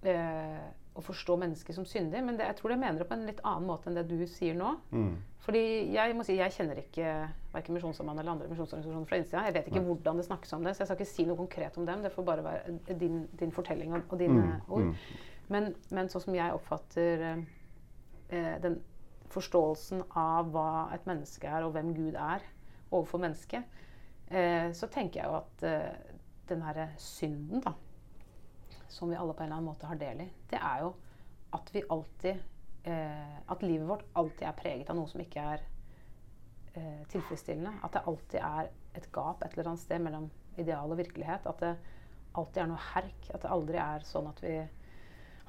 [0.07, 2.21] eh, å forstå mennesket som syndig.
[2.25, 4.19] Men det, jeg tror jeg mener det på en litt annen måte enn det du
[4.29, 4.73] sier nå.
[4.91, 5.13] Mm.
[5.45, 5.63] Fordi
[5.95, 7.13] jeg må si, jeg kjenner ikke
[7.53, 9.45] verken Misjonssambandet eller andre misjonsorganisasjoner fra innsida.
[9.47, 9.87] Jeg vet ikke Nei.
[9.87, 12.03] hvordan det snakkes om det, så jeg skal ikke si noe konkret om dem.
[12.05, 14.53] Det får bare være din, din fortelling og, og dine mm.
[14.67, 14.85] ord.
[14.91, 15.25] Mm.
[15.49, 18.79] Men, men, sånn som jeg oppfatter eh, den
[19.33, 22.45] forståelsen av hva et menneske er, og hvem Gud er
[22.89, 23.81] overfor mennesket,
[24.29, 26.17] eh, så tenker jeg jo at eh,
[26.49, 27.73] den herre synden, da
[28.89, 30.93] som vi alle på en eller annen måte har del i, det er jo
[31.55, 32.39] at vi alltid
[32.83, 35.63] eh, At livet vårt alltid er preget av noe som ikke er
[36.77, 37.79] eh, tilfredsstillende.
[37.83, 40.27] At det alltid er et gap et eller annet sted mellom
[40.61, 41.47] ideal og virkelighet.
[41.49, 41.73] At det
[42.37, 43.31] alltid er noe herk.
[43.33, 44.57] At det aldri er sånn at vi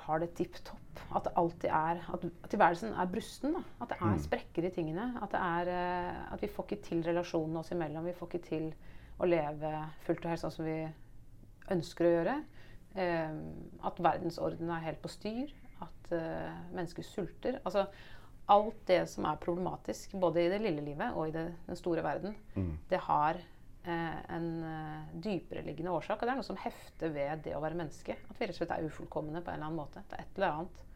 [0.07, 1.03] har det tipp topp.
[1.13, 3.59] At det alltid er At tilværelsen er brusten.
[3.59, 3.65] Da.
[3.85, 4.23] At det er mm.
[4.25, 5.11] sprekker i tingene.
[5.21, 8.09] At, det er, eh, at vi får ikke til relasjonene oss imellom.
[8.09, 8.73] Vi får ikke til
[9.21, 9.75] å leve
[10.07, 10.81] fullt og helt sånn som vi
[11.71, 12.39] ønsker å gjøre.
[12.99, 13.35] Eh,
[13.87, 15.53] at verdensordenen er helt på styr.
[15.85, 17.61] At eh, mennesker sulter.
[17.65, 17.87] Altså
[18.51, 22.03] alt det som er problematisk, både i det lille livet og i det, den store
[22.03, 22.73] verden, mm.
[22.91, 26.19] det har eh, en uh, dypereliggende årsak.
[26.19, 28.19] Og det er noe som hefter ved det å være menneske.
[28.19, 30.03] At vi rett og slett er ufullkomne på en eller annen måte.
[30.11, 30.87] Det er et eller annet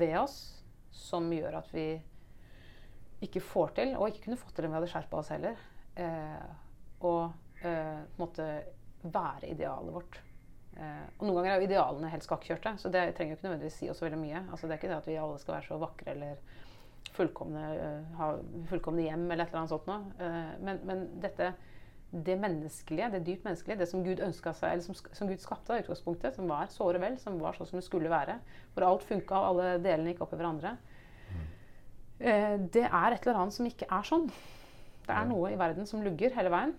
[0.00, 0.40] ved oss
[0.90, 1.86] som gjør at vi
[3.24, 5.60] ikke får til, og ikke kunne fått til om vi hadde skjerpa oss heller,
[6.00, 6.50] eh,
[7.04, 7.14] å
[7.60, 8.46] eh, på en måte
[9.02, 10.20] være idealet vårt.
[10.78, 13.78] Eh, og Noen ganger er jo idealene helt skakkjørte, så det trenger jo ikke nødvendigvis
[13.82, 14.42] si oss veldig mye.
[14.46, 16.60] Altså, det er ikke det at vi alle skal være så vakre eller
[17.16, 18.30] fullkomne, uh, ha
[18.70, 19.98] fullkomne hjem eller et eller annet sånt noe.
[20.20, 21.50] Uh, men, men, dette,
[22.10, 25.74] det menneskelige, det dypt menneskelige, det som Gud ønska seg, eller som, som, Gud skapte
[25.74, 28.38] i utgangspunktet, som var såre vel, som var sånn som det skulle være,
[28.74, 30.76] hvor alt funka og alle delene gikk opp i hverandre,
[32.22, 34.30] uh, det er et eller annet som ikke er sånn.
[35.08, 36.76] Det er noe i verden som lugger hele veien.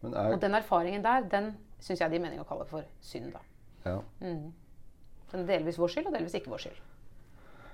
[0.00, 0.32] Er...
[0.32, 3.32] Og den erfaringen der, den syns jeg det gir mening å kalle for synd.
[3.34, 3.42] da.
[3.84, 3.98] Ja.
[4.22, 4.52] Mm.
[5.48, 6.84] Delvis vår skyld, og delvis ikke vår skyld.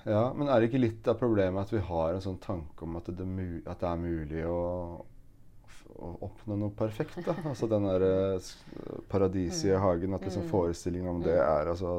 [0.04, 2.98] Ja, Men er det ikke litt av problemet at vi har en sånn tanke om
[2.98, 3.24] at det,
[3.64, 4.58] at det er mulig å,
[5.94, 7.16] å, oppnå noe perfekt?
[7.24, 7.36] da?
[7.50, 8.50] Altså den der uh,
[9.08, 9.80] paradiset i mm.
[9.86, 10.50] hagen, at liksom mm.
[10.52, 11.46] forestillingen om det mm.
[11.46, 11.94] er altså,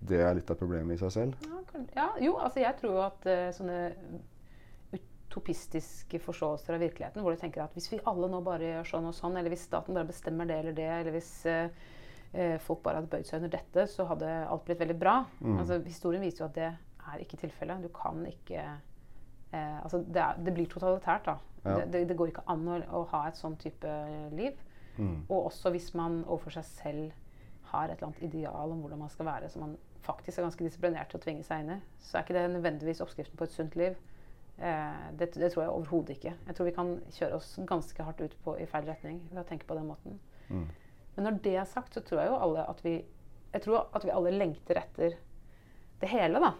[0.00, 1.48] det er litt av problemet i seg selv?
[1.48, 3.80] Ja, ja jo, altså jeg tror jo at uh, sånne
[5.30, 9.08] utopistiske forståelser av virkeligheten, hvor du tenker at hvis vi alle nå bare gjør sånn
[9.10, 11.88] og sånn, eller hvis staten bare bestemmer det eller det, eller hvis eh,
[12.34, 15.20] eh folk bare hadde bøyd seg under dette, så hadde alt blitt veldig bra.
[15.40, 15.58] Mm.
[15.58, 17.86] Altså, historien viser jo at det er ikke tilfellet.
[17.86, 21.38] Du kan ikke eh, altså det, er, det, blir totalitært, da.
[21.64, 21.76] Ja.
[21.78, 23.94] Det, det, det, går ikke an å, å, ha et sånn type
[24.34, 24.58] liv.
[24.96, 25.26] Mm.
[25.28, 29.12] Og også hvis man overfor seg selv har et eller annet ideal om hvordan man
[29.12, 32.18] skal være, som man faktisk er ganske disiplinert til å tvinge seg inn i, så
[32.18, 33.98] er ikke det nødvendigvis oppskriften på et sunt liv.
[34.60, 36.34] Eh, det, det, tror jeg overhodet ikke.
[36.46, 39.48] Jeg tror vi kan kjøre oss ganske hardt ut på, i feil retning ved å
[39.48, 40.20] tenke på den måten.
[40.50, 40.66] Mm.
[41.16, 42.98] Men når det er sagt, så tror jeg jo alle at vi
[43.50, 45.16] jeg tror at vi alle lengter etter
[46.00, 46.52] det hele, da.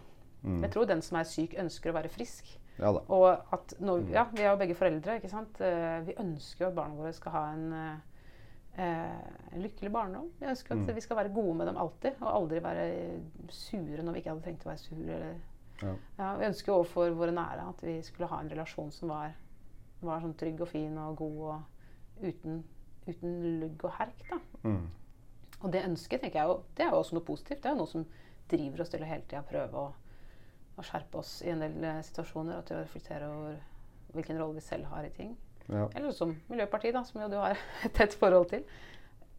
[0.43, 0.63] Mm.
[0.65, 2.49] Jeg tror den som er syk, ønsker å være frisk.
[2.81, 4.13] Ja, og at når, mm.
[4.15, 5.19] ja, vi er jo begge foreldre.
[5.21, 5.61] ikke sant?
[5.61, 10.33] Uh, vi ønsker jo at barna våre skal ha en, uh, en lykkelig barndom.
[10.41, 10.95] Vi ønsker at mm.
[10.97, 12.89] vi skal være gode med dem alltid, og aldri være
[13.53, 15.33] sure når vi ikke hadde tenkt å være sure.
[15.81, 15.95] Ja.
[16.19, 19.35] Ja, vi ønsker overfor våre nære at vi skulle ha en relasjon som var,
[20.05, 22.63] var sånn trygg og fin og god og uten,
[23.09, 24.25] uten lugg og herk.
[24.31, 24.41] da.
[24.69, 24.89] Mm.
[25.61, 27.63] Og det ønsket tenker jeg jo, det er jo også noe positivt.
[27.63, 28.07] Det er jo noe som
[28.51, 29.91] driver oss til å hele tida prøve å,
[30.77, 32.57] å, skjerpe oss i en del uh, situasjoner.
[32.57, 33.59] Og til å reflektere over
[34.15, 35.35] hvilken rolle vi selv har i ting.
[35.69, 35.85] Ja.
[35.95, 38.65] Eller som Miljøpartiet, da, som jo du har et tett forhold til.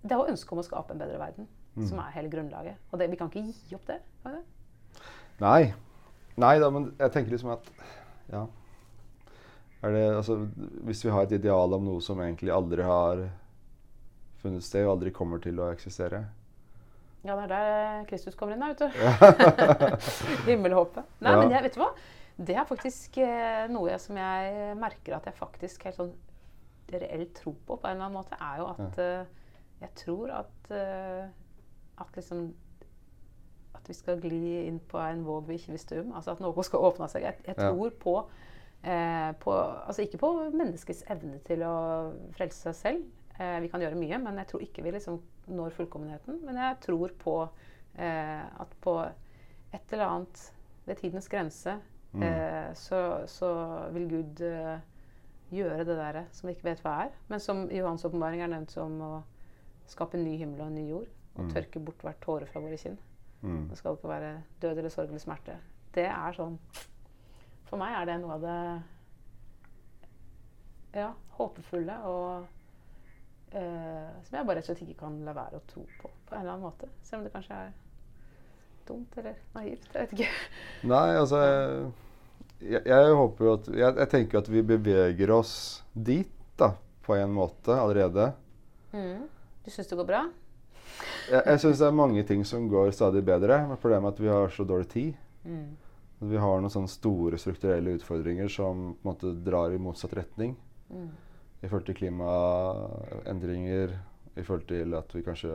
[0.02, 1.86] Det er jo ønsket om å skape en bedre verden mm.
[1.90, 2.90] som er hele grunnlaget.
[2.92, 4.00] Og det, vi kan ikke gi opp det.
[4.26, 4.42] det?
[5.42, 5.72] Nei.
[6.40, 7.72] Nei da, men jeg tenker liksom at
[8.32, 8.48] Ja.
[9.82, 10.36] Er det, altså,
[10.86, 13.24] hvis vi har et ideal om noe som egentlig aldri har
[14.42, 16.20] funnet sted og aldri kommer til å eksistere.
[17.26, 20.46] Ja, det er der Kristus kommer inn, da, vet du.
[20.50, 21.10] Himmelhåpet.
[21.22, 21.42] Nei, ja.
[21.42, 21.90] men jeg, vet du hva?
[22.38, 26.14] Det er faktisk eh, noe jeg, som jeg merker at jeg faktisk helt sånn
[26.92, 29.12] reelt tror på, på en eller annen måte, er jo at ja.
[29.22, 31.30] uh, jeg tror at uh,
[32.02, 32.52] at liksom
[33.92, 36.16] vi skal gli inn på en våg vi ikke visste om.
[36.18, 37.28] Altså at noe skal åpne seg.
[37.28, 38.18] Jeg, jeg tror på,
[38.82, 41.76] eh, på, Altså ikke på menneskets evne til å
[42.38, 43.10] frelse seg selv,
[43.42, 45.20] Eh, vi kan gjøre mye, men jeg tror ikke vi liksom
[45.52, 46.42] når fullkommenheten.
[46.46, 47.36] Men jeg tror på
[47.96, 48.98] eh, at på
[49.72, 50.44] et eller annet
[50.86, 51.78] ved tidens grense
[52.12, 52.24] mm.
[52.28, 53.02] eh, så,
[53.32, 53.52] så,
[53.96, 54.84] vil Gud eh,
[55.52, 58.74] gjøre det der som vi ikke vet hva er, men som Johans åpenbaring er nevnt
[58.74, 59.14] som å
[59.92, 61.10] skape en ny himmel og en ny jord.
[61.32, 61.54] Og mm.
[61.56, 63.00] tørke bort hvert tåre fra våre kinn.
[63.42, 63.68] Mm.
[63.70, 65.58] Det skal ikke være død eller sorg eller smerte.
[65.96, 66.58] Det er sånn
[67.68, 68.58] For meg er det noe av det
[71.00, 72.48] ja, håpefulle og
[73.56, 76.36] eh, som jeg bare rett og slett ikke kan la være å tro på på
[76.36, 76.88] en eller annen måte.
[77.04, 77.72] Selv om det kanskje er
[78.88, 79.90] dumt eller naivt.
[79.92, 80.30] Jeg vet ikke.
[80.94, 81.42] Nei, altså
[82.62, 85.54] Jeg, jeg håper jo at jeg, jeg, tenker at vi beveger oss
[85.92, 88.30] dit, da, på en måte allerede.
[88.94, 89.26] Mm.
[89.66, 90.22] Du syns det går bra?
[91.32, 93.64] Jeg jeg syns det er mange ting som går stadig bedre.
[93.68, 95.14] Men problemet er at vi har så dårlig tid.
[95.48, 95.66] Mm.
[96.32, 100.56] Vi har noen sånne store strukturelle utfordringer som på en måte drar i motsatt retning.
[100.92, 101.10] Mm
[101.62, 103.94] i forhold til klimaendringer,
[104.38, 105.52] i forhold til at vi kanskje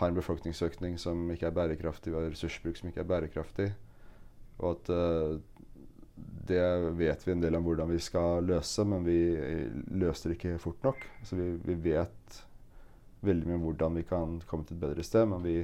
[0.00, 3.68] har en befolkningsøkning som ikke er bærekraftig, vi har ressursbruk som ikke er bærekraftig.
[4.58, 5.38] Og at uh,
[6.48, 6.62] det
[6.98, 9.20] vet vi en del om hvordan vi skal løse, men vi
[10.02, 11.06] løser det ikke fort nok.
[11.24, 12.40] Så vi, vi, vet
[13.26, 15.58] veldig mye om hvordan vi kan komme til et bedre sted, men vi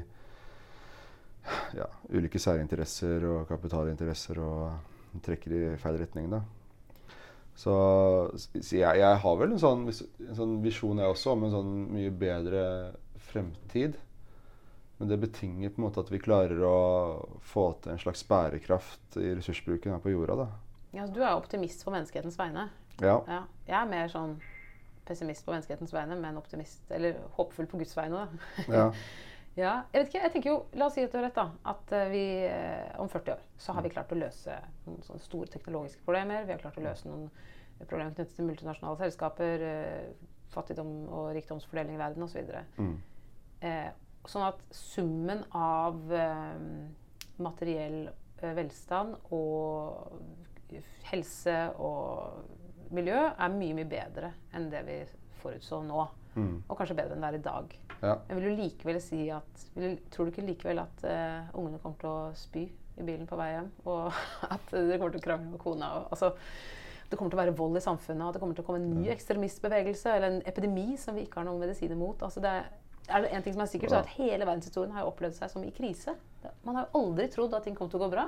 [1.76, 6.30] ja, Ulike særinteresser og kapitalinteresser og trekker i feil retning.
[6.32, 6.42] da.
[7.56, 7.74] Så,
[8.36, 11.70] så jeg, jeg, har vel en sånn, en sånn visjon jeg også om en sånn
[11.94, 12.64] mye bedre
[13.30, 13.96] fremtid.
[14.98, 16.76] Men det betinger på en måte at vi klarer å
[17.44, 20.36] få til en slags bærekraft i ressursbruken her på jorda.
[20.44, 20.48] da.
[20.96, 22.68] Ja, Du er optimist på menneskehetens vegne.
[23.00, 23.18] Ja.
[23.28, 23.42] ja.
[23.68, 24.38] Jeg er mer sånn
[25.06, 28.24] pessimist på menneskehetens vegne, men optimist, eller håpefull på Guds vegne.
[28.24, 28.66] da.
[28.68, 28.86] ja.
[29.62, 29.74] ja.
[29.92, 31.38] Jeg vet ikke, jeg tenker jo, La oss si at du har rett.
[31.38, 35.04] da, At uh, vi uh, om 40 år så har vi klart å løse noen
[35.06, 36.44] sånne store teknologiske problemer.
[36.44, 37.30] Vi har klart å løse noen
[37.84, 40.10] problemer knyttet til multinasjonale selskaper, eh,
[40.54, 42.38] fattigdom og rikdomsfordeling i verden osv.
[42.48, 42.94] Så mm.
[43.68, 43.88] eh,
[44.26, 46.62] sånn at summen av eh,
[47.42, 50.16] materiell eh, velstand og
[51.10, 55.00] helse og miljø er mye, mye bedre enn det vi
[55.42, 56.06] forutså nå.
[56.36, 56.56] Mm.
[56.68, 57.76] Og kanskje bedre enn det er i dag.
[58.02, 58.16] Ja.
[58.28, 62.00] Men vil du likevel si at vil, Tror du ikke likevel at uh, ungene kommer
[62.02, 63.70] til å spy i bilen på vei hjem?
[63.88, 64.18] Og
[64.54, 65.92] at dere kommer til å krangle med kona?
[66.00, 66.34] Og, altså,
[67.06, 68.96] det kommer til å være vold i samfunnet, at det kommer til å komme en
[68.98, 72.18] ny ekstremistbevegelse eller en epidemi som vi ikke har noen medisiner mot.
[72.26, 72.50] Altså det
[73.06, 75.52] er det en ting som er sikkert, så er at Hele verdenshistorien har opplevd seg
[75.52, 76.16] som i krise.
[76.66, 78.26] Man har jo aldri trodd at ting kom til å gå bra.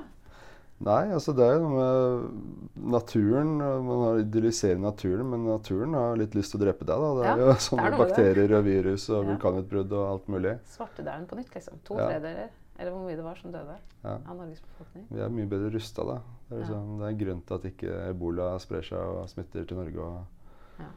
[0.79, 3.49] Nei, altså det er jo noe med naturen.
[3.59, 7.03] Man har idylliserer naturen, men naturen har litt lyst til å drepe deg.
[7.03, 7.09] da.
[7.17, 9.25] Det er ja, jo sånne bakterier og virus og ja.
[9.33, 10.55] vulkanutbrudd og alt mulig.
[10.71, 11.81] Svartedauden på nytt, liksom.
[11.89, 12.07] To ja.
[12.07, 14.15] tredjedeler, eller hvor mye det var som døde ja.
[14.15, 15.05] av Norges befolkning.
[15.11, 16.17] Vi er mye bedre rusta da.
[16.47, 19.83] Det er, liksom, det er, grunn til at ikke ebola sprer seg og smitter til
[19.83, 20.07] Norge.
[20.07, 20.89] Og, ja.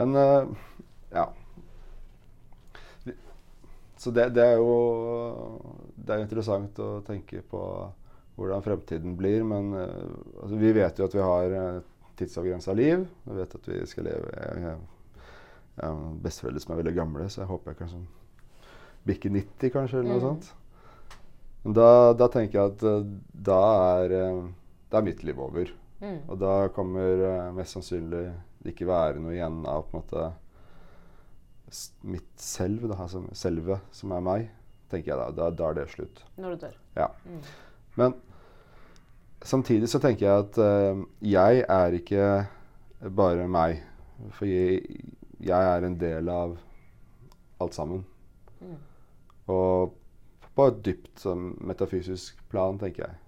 [0.00, 0.76] Men uh,
[1.14, 1.28] ja.
[4.02, 4.70] Så det, det, er jo
[5.94, 7.60] Det er interessant å tenke på
[8.36, 9.44] hvordan fremtiden blir.
[9.46, 13.06] Men uh, altså, vi vet jo at vi har uh, tidsavgrensa liv.
[13.24, 14.80] Vi vet at vi skal leve Jeg, jeg,
[15.76, 18.10] jeg har besteforeldre som er veldig gamle, så jeg håper jeg sånn
[19.08, 20.26] bikke 90, kanskje, eller noe mm.
[20.26, 20.50] sånt.
[21.62, 23.06] Men da, da, tenker jeg at uh,
[23.50, 23.62] da,
[24.02, 24.16] er,
[24.92, 25.72] da er mitt liv over.
[26.02, 26.20] Mm.
[26.26, 28.26] Og da kommer mest sannsynlig
[28.62, 30.30] det ikke være noe igjen av på en måte
[32.04, 34.48] mitt selv, da, altså selve, som er meg,
[34.92, 35.28] tenker jeg da.
[35.34, 36.22] Da, da er det slutt.
[36.36, 36.74] Når du dør.
[36.98, 37.08] Ja.
[37.24, 37.40] Mm.
[38.00, 38.14] Men
[39.44, 42.28] samtidig så tenker jeg at uh, jeg er ikke
[43.16, 43.82] bare meg.
[44.36, 44.84] For jeg,
[45.42, 46.54] jeg, er en del av
[47.62, 48.04] alt sammen.
[48.60, 48.78] Mm.
[49.50, 49.96] Og
[50.54, 53.18] på et dypt sånn, metafysisk plan, tenker jeg.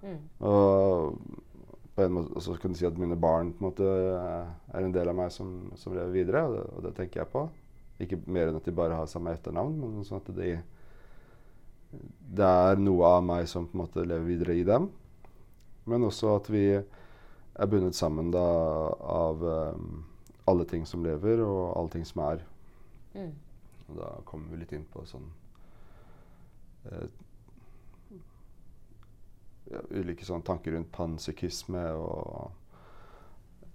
[0.00, 0.18] Mm.
[0.48, 1.16] Og
[1.94, 4.94] på en måte, så kan du si at mine barn på en måte er en
[4.94, 7.46] del av meg som, som lever videre, og det, og det tenker jeg på.
[8.00, 10.54] Ikke mer enn at de bare har samme etternavn, men sånn at de,
[11.90, 14.88] det er noe av meg som på en måte lever videre i dem.
[15.90, 18.44] Men også at vi er bundet sammen da
[19.02, 20.04] av um,
[20.50, 22.44] alle ting som lever, og alle ting som er.
[23.14, 23.32] Mm.
[23.88, 25.26] Og da kommer vi litt inn på sånn
[26.86, 27.08] uh,
[29.70, 32.56] ja, ulike sånn tanker rundt panpsykisme og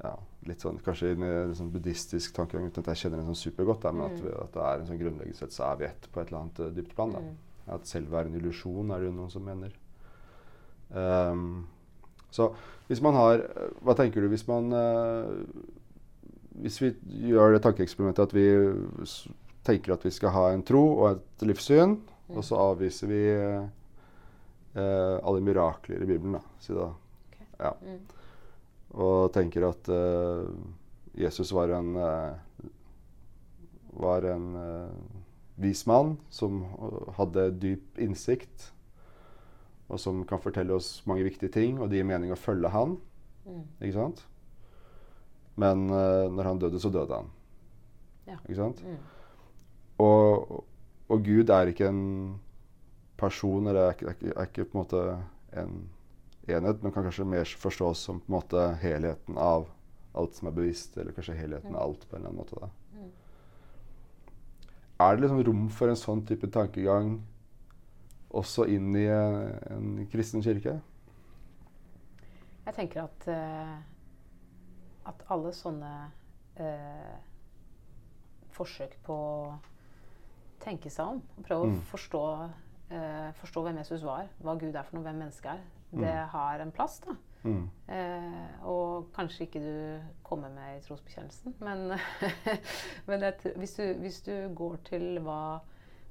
[0.01, 0.11] ja,
[0.47, 3.87] litt sånn, kanskje en, en sånn buddhistisk tankegang uten at jeg kjenner den sånn supergodt,
[3.91, 4.07] men mm.
[4.07, 6.31] at, vi, at, det er en sånn grunnleggende sett så er vi ett på et
[6.31, 7.15] eller annet uh, dypt plan.
[7.15, 7.23] Da.
[7.23, 7.37] Mm.
[7.71, 9.73] At selv er en illusjon, er det jo noen som mener.
[10.89, 11.65] Um,
[12.29, 12.51] så
[12.85, 13.41] hvis man har
[13.81, 15.31] Hva tenker du hvis man uh,
[16.61, 16.91] Hvis vi
[17.31, 18.45] gjør det tankeeksperimentet at vi
[19.65, 22.35] tenker at vi skal ha en tro og et livssyn, mm.
[22.37, 23.65] og så avviser vi uh,
[24.77, 26.43] alle mirakler i Bibelen, da.
[26.61, 26.91] Si da.
[27.31, 27.47] Okay.
[27.57, 27.73] Ja.
[27.81, 28.03] Mm
[28.95, 30.47] og tenker at uh,
[31.19, 31.95] Jesus var en,
[33.95, 34.45] var en
[35.61, 36.63] vis mann som
[37.17, 38.71] hadde dyp innsikt,
[39.85, 42.97] og som kan fortelle oss mange viktige ting, og det gir mening å følge han.
[43.45, 43.63] Mm.
[43.79, 44.23] Ikke sant?
[45.55, 47.29] Men når han døde, så døde han.
[48.25, 48.39] Ja.
[48.41, 48.81] Ikke sant?
[48.83, 48.97] Mm.
[50.03, 50.55] Og,
[51.07, 52.05] og, Gud er ikke en
[53.15, 55.03] person, eller er, er, er ikke på en måte
[55.55, 55.77] en
[56.51, 59.69] enhet, men kan kanskje mer forstås som på en måte helheten av
[60.15, 62.59] alt som er bevisst, eller kanskje helheten av alt på en eller annen måte.
[62.59, 62.69] da.
[64.95, 65.05] Mm.
[65.05, 67.17] Er det liksom rom for en sånn type tankegang
[68.35, 70.77] også inn i en, en kristen kirke?
[72.65, 73.75] Jeg tenker at, uh,
[75.11, 75.91] at alle sånne
[76.57, 77.15] uh,
[78.55, 79.53] forsøk på å
[80.63, 81.77] tenke seg om, prøve mm.
[81.77, 82.23] å forstå,
[82.95, 86.31] uh, forstå hvem Jesus var, hva Gud er for noe, hvem mennesket er, det mm.
[86.33, 87.01] har en plass.
[87.03, 87.19] da.
[87.45, 87.69] Mm.
[87.87, 91.93] Eh, og kanskje ikke du kommer med i trosbekjennelsen, men,
[93.09, 95.59] men et, hvis, du, hvis, du, går til hva,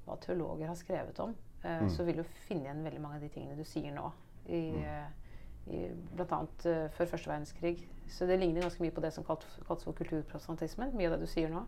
[0.07, 1.91] hva teologer har skrevet om, eh, mm.
[1.91, 4.12] så vil du finne igjen veldig mange av de tingene du sier nå.
[4.45, 5.72] I, mm.
[5.72, 5.78] i,
[6.12, 7.78] blant annet uh, før første verdenskrig.
[8.12, 10.93] Så det ligner ganske mye på det som kaltes for kulturprotestantismen.
[10.99, 11.62] Mye av det du sier nå.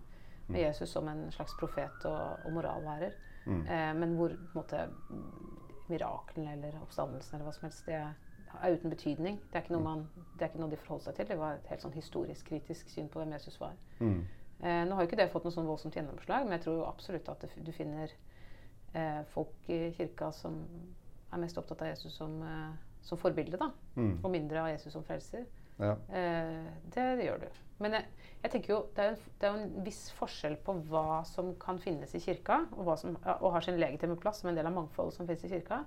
[0.46, 0.64] Med mm.
[0.66, 3.16] Jesus som en slags profet og, og moralværer.
[3.46, 3.62] Mm.
[3.64, 4.84] Eh, men hvor på en måte
[5.88, 8.12] miraklene eller oppstandelsen eller hva som helst, det er
[8.62, 9.38] uten betydning.
[9.52, 9.82] Det er mm.
[9.82, 11.28] man, det er ikke noe de forholder seg til.
[11.28, 13.76] Det var et helt sånn historisk kritisk syn på hvem Jesus var.
[13.98, 14.22] Mm.
[14.60, 17.28] Eh, nå har jo ikke det fått noe sånn voldsomt gjennomslag, men jeg tror absolutt
[17.28, 18.12] at det, du finner
[18.96, 20.62] eh, folk i kirka som
[21.32, 23.70] er mest opptatt av Jesus som, eh, som forbilde, da.
[23.96, 24.18] Mm.
[24.22, 25.44] Og mindre av Jesus som frelser.
[25.76, 25.92] Ja.
[26.08, 27.62] Eh, det, det, gjør du.
[27.84, 28.08] Men jeg,
[28.42, 31.80] jeg tenker jo, det er, en, det er, en, viss forskjell på hva som kan
[31.82, 35.18] finnes i kirka, og, som, og har sin legitime plass som en del av mangfoldet
[35.18, 35.82] som finnes i kirka,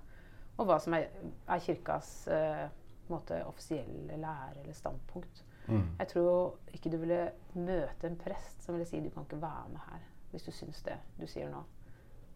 [0.59, 1.07] og hva som er,
[1.47, 2.65] er kirkas uh,
[3.09, 5.43] måte, offisielle lære eller standpunkt.
[5.67, 5.85] Mm.
[5.99, 7.19] Jeg tror ikke du ville
[7.53, 10.81] møte en prest som ville si du kan ikke være med her hvis du syns
[10.85, 11.61] det du sier nå.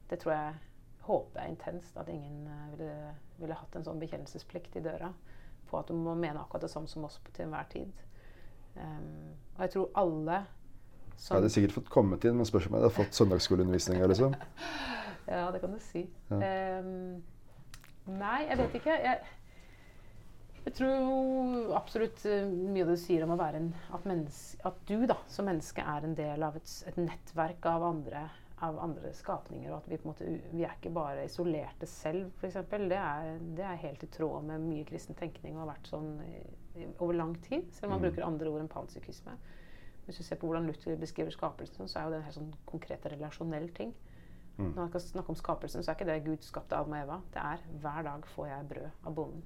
[0.10, 0.54] Det tror jeg
[1.04, 5.12] håper jeg intenst at ingen uh, ville, ville hatt en sånn bekjennelsesplikt i døra
[5.70, 8.04] på at du må mene akkurat det samme som oss til enhver tid.
[8.78, 10.44] Um, og jeg tror alle
[11.18, 14.02] som Jeg hadde sikkert fått kommet inn, men spørsmålet er om jeg hadde fått søndagsskoleundervisning.
[14.10, 14.34] Liksom.
[15.36, 16.08] ja, det kan du si.
[16.32, 16.80] Ja.
[16.80, 17.22] Um,
[18.10, 19.00] nei, jeg vet ikke.
[19.04, 19.34] Jeg,
[20.64, 24.08] jeg tror absolutt uh, mye av det du sier om å være en, at,
[24.70, 28.28] at, du da, som menneske er en del av et, et nettverk av andre
[28.64, 29.72] av andre skapninger.
[29.72, 32.60] Og at vi på en måte, vi er ikke bare isolerte selv, f.eks.
[32.72, 36.14] Det, er, det er helt i tråd med mye kristen tenkning og har vært sånn
[36.24, 37.68] i, over lang tid.
[37.76, 38.08] Selv om man mm.
[38.08, 39.36] bruker andre ord enn panpsykisme.
[40.06, 42.56] Hvis du ser på hvordan Luther beskriver skapelsen, så er jo det en helt sånn
[42.70, 43.94] konkret relasjonell ting.
[44.58, 44.68] Mm.
[44.70, 47.20] Når man snakker snakke om skapelsen, så er ikke det Gud skapte Adam og Eva.
[47.34, 49.44] Det er hver dag får jeg brød av bonden.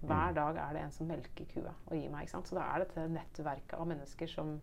[0.00, 0.34] Hver mm.
[0.34, 2.30] dag er det en som melker kua og gir meg.
[2.30, 4.56] Så da er dette nettverket av mennesker som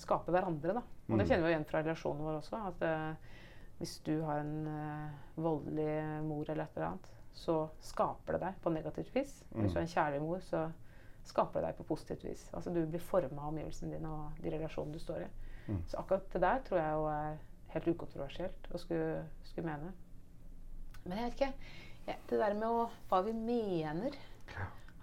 [0.00, 0.76] skaper hverandre.
[0.80, 0.82] da.
[1.08, 1.30] Og det mm.
[1.30, 2.60] kjenner vi igjen fra relasjonen vår også.
[2.70, 3.40] at uh,
[3.80, 7.10] hvis du har en uh, voldelig mor eller et eller annet,
[7.40, 9.36] så skaper det deg på negativt vis.
[9.54, 10.66] Hvis du er en kjærlig mor, så
[11.24, 12.48] skaper det deg på positivt vis.
[12.56, 15.30] Altså Du blir forma av omgivelsene dine og de relasjonene du står i.
[15.70, 15.80] Mm.
[15.86, 17.38] Så akkurat det der tror jeg jo er
[17.74, 19.92] helt ukontroversielt å skulle, skulle mene.
[21.04, 21.52] Men jeg vet ikke.
[22.08, 24.14] Ja, det der med å, hva vi mener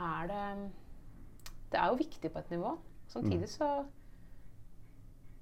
[0.01, 0.41] Er det
[1.72, 2.76] Det er jo viktig på et nivå.
[3.07, 3.68] Samtidig så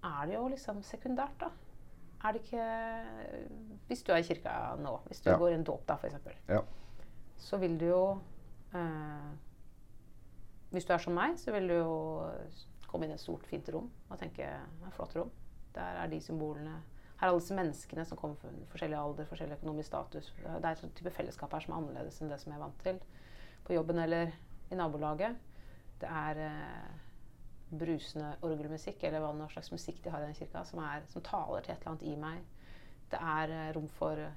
[0.05, 1.49] er det jo liksom sekundært, da.
[2.25, 2.65] Er det ikke
[3.87, 5.37] Hvis du er i kirka nå, hvis du Ja.
[5.37, 6.15] går i en dåp, da, f.eks.,
[6.49, 6.61] Ja.
[7.37, 8.19] så vil du jo
[8.73, 9.31] eh,
[10.71, 12.31] Hvis du er som meg, så vil du jo
[12.87, 15.31] komme inn i et stort, fint rom og tenke det er et flott rom.
[15.75, 16.81] Der er de symbolene
[17.15, 20.33] Her er alle disse menneskene som kommer fra forskjellig alder, forskjellig økonomisk status.
[20.35, 22.81] Det er et type fellesskap her som er annerledes enn det som jeg er vant
[22.83, 22.99] til
[23.65, 24.33] på jobben eller
[24.71, 25.37] i nabolaget.
[26.01, 26.89] Det er eh,
[27.71, 31.23] brusende orgelmusikk, eller hva noe slags musikk de har i den kirka, som, er, som
[31.25, 32.43] taler til et eller annet i meg.
[33.11, 34.35] Det er eh, rom for eh,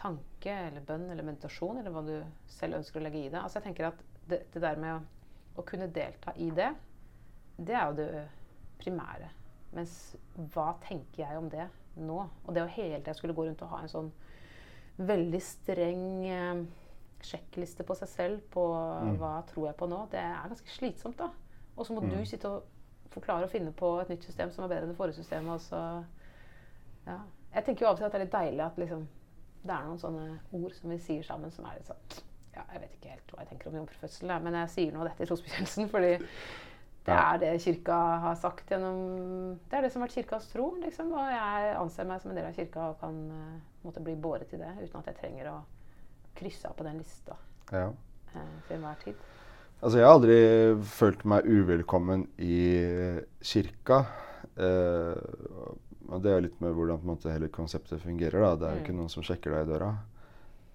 [0.00, 2.16] tanke eller bønn eller meditasjon, eller hva du
[2.56, 3.40] selv ønsker å legge i det.
[3.42, 5.30] Altså jeg tenker at det, det der med å,
[5.60, 6.72] å kunne delta i det,
[7.60, 8.10] det er jo det
[8.80, 9.30] primære.
[9.74, 10.16] Mens
[10.54, 12.20] hva tenker jeg om det nå?
[12.46, 14.12] Og det å hele tida skulle gå rundt og ha en sånn
[14.98, 16.60] veldig streng eh,
[17.24, 18.62] sjekkliste på seg selv på
[19.02, 19.16] Mm.
[19.18, 21.30] hva tror jeg på nå, det er ganske slitsomt, da.
[21.76, 22.10] Og så må Mm.
[22.10, 22.62] du sitte og
[23.10, 25.50] forklare og finne på et nytt system som er bedre enn det forrige systemet.
[25.54, 26.04] Og så,
[27.06, 27.18] ja.
[27.54, 29.08] Jeg tenker jo av og til at det er litt deilig at liksom,
[29.64, 32.22] det er noen sånne ord som vi sier sammen som er litt sånn
[32.54, 35.22] ja, Jeg vet ikke helt hva jeg tenker om jomfrufødsel, men jeg sier nå dette
[35.22, 36.10] i trosbekjennelsen fordi
[37.04, 40.70] det er det kirka har sagt gjennom Det er det som har vært kirkas tro,
[40.80, 41.10] liksom.
[41.12, 44.48] Og jeg anser meg som en del av kirka og kan eh, måtte bli båret
[44.48, 45.58] til det uten at jeg trenger å
[46.38, 47.36] krysse av på den lista
[47.72, 47.90] ja.
[48.34, 49.20] eh, til enhver tid.
[49.84, 50.38] Altså, jeg har aldri
[50.96, 52.56] følt meg uvelkommen i
[53.44, 54.00] kirka.
[54.56, 55.14] Eh,
[56.08, 58.40] og det er litt med hvordan måte, hele konseptet fungerer.
[58.44, 58.54] Da.
[58.56, 58.84] Det er jo Mm.
[58.84, 59.92] ikke noen som sjekker deg i døra.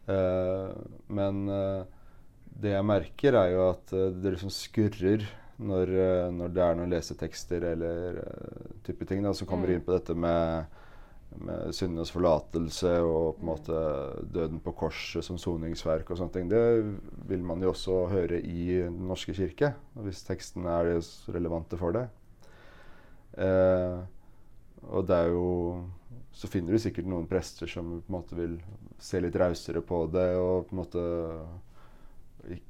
[0.10, 0.72] Eh,
[1.10, 1.84] men eh,
[2.60, 5.26] det jeg merker, er jo at eh, det liksom skurrer
[5.60, 9.74] når, eh, når det er noen lesetekster eller uh, type ting da, som kommer Mm.
[9.76, 10.66] inn på dette med
[11.40, 13.50] med syndenes forlatelse og på en Mm.
[13.52, 16.50] måte døden på korset som soningsverk og sånne ting.
[16.50, 16.98] Det
[17.30, 21.92] vil man jo også høre i Den norske kirke, hvis tekstene er det relevante for
[21.92, 22.10] det.
[23.38, 24.02] Uh,
[24.90, 25.84] og det er jo
[26.34, 28.60] Så finner du sikkert noen prester som på en måte vil
[28.98, 31.04] se litt rausere på det og på en måte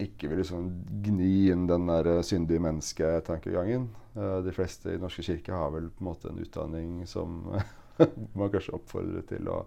[0.01, 0.69] ikke vil liksom
[1.05, 3.89] gni inn den der eh, syndige mennesketankegangen.
[4.15, 7.43] Eh, de fleste i norske kirke har vel på en måte en utdanning som
[8.39, 9.59] man kanskje oppfordrer til å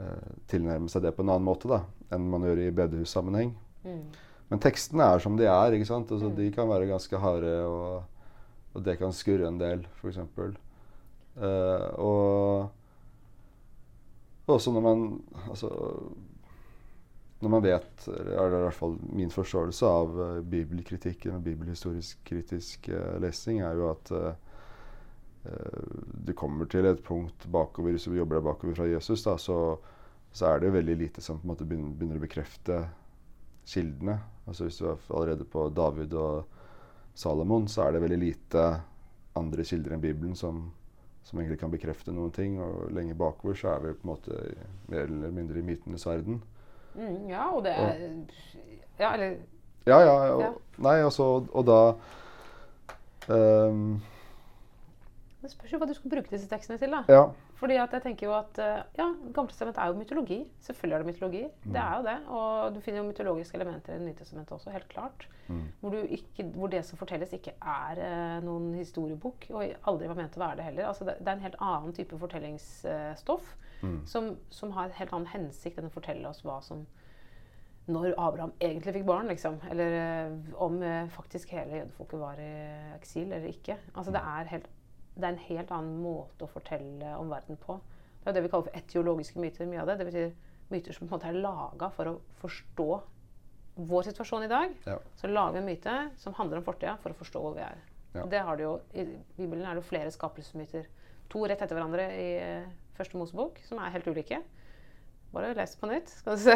[0.00, 1.82] eh, tilnærme seg det på en annen måte da,
[2.14, 3.54] enn man gjør i bedehussammenheng.
[3.84, 4.04] Mm.
[4.50, 5.76] Men tekstene er som de er.
[5.76, 6.10] ikke sant?
[6.12, 6.36] Altså, Mm.
[6.38, 8.04] De kan være ganske harde, og,
[8.74, 10.18] og det kan skurre en del, f.eks.
[11.34, 12.70] Uh, og
[14.46, 15.00] også når man
[15.50, 15.68] altså,
[17.44, 22.22] Når man vet, eller er i hvert fall min forståelse av uh, bibelkritikken og bibelhistorisk
[22.24, 24.30] kritisk uh, lesing, er jo at uh,
[25.44, 29.36] uh, du kommer til et punkt bakover, hvis du jobber deg bakover fra Jesus, da,
[29.36, 29.58] så,
[30.32, 32.80] så er det veldig lite som på en måte begynner, å bekrefte
[33.68, 34.16] kildene.
[34.48, 36.48] Altså Hvis du er allerede på David og
[37.14, 38.64] Salomon, så er det veldig lite
[39.36, 40.64] andre kilder enn Bibelen som,
[41.28, 42.56] som egentlig kan bekrefte noen ting.
[42.56, 44.42] Og lenger bakover så er vi på en måte
[44.88, 46.40] mer eller mindre i mytenes verden.
[46.94, 47.94] Mm, ja, og det er
[48.98, 49.36] Ja, eller
[49.86, 50.12] Ja, ja.
[50.34, 50.52] Og, Ja.
[50.78, 51.94] Nei, altså Og da
[53.28, 54.02] um,
[55.42, 56.90] Det spørs jo hva du skal bruke disse tekstene til.
[56.90, 57.04] da.
[57.08, 57.26] Ja.
[57.54, 60.38] Fordi at jeg tenker jo at eh, ja, Gamletestamentet er jo mytologi.
[60.60, 61.42] Selvfølgelig er det mytologi.
[61.64, 62.16] Det er jo det.
[62.28, 65.28] Og du finner jo mytologiske elementer i Det nye testamentet også, helt klart.
[65.46, 65.62] Mm.
[65.80, 70.18] Hvor, du ikke, hvor det som fortelles, ikke er eh, noen historiebok, og aldri var
[70.18, 70.88] ment å være det heller.
[70.90, 74.06] Altså det, det er en helt annen type fortellingsstoff Mm.
[74.06, 76.86] som, som har en helt annen hensikt enn å fortelle oss hva som
[77.84, 79.58] når Abraham egentlig fikk barn, liksom.
[79.68, 82.52] Eller eh, om eh, faktisk hele jødefolket var i
[82.94, 83.76] eksil eller ikke.
[83.92, 84.70] Altså det er, helt,
[85.16, 87.76] det er en helt annen måte å fortelle om verden på.
[88.22, 89.68] Det er det vi kaller for etiologiske myter.
[89.68, 90.30] mye av Det Det betyr
[90.72, 92.88] myter som på en måte er laga for å forstå
[93.74, 94.72] vår situasjon i dag.
[94.86, 94.96] Ja.
[95.20, 97.82] Så lager vi en myte som handler om fortida, for å forstå hvor vi er.
[98.14, 98.24] Ja.
[98.30, 99.04] Det har det jo, I
[99.36, 100.86] Bibelen er det jo flere skapelsesmyter.
[101.34, 104.38] To rett etter hverandre i eh, første Mosebok, som er helt ulike.
[105.34, 106.54] Bare les på nytt, skal du se.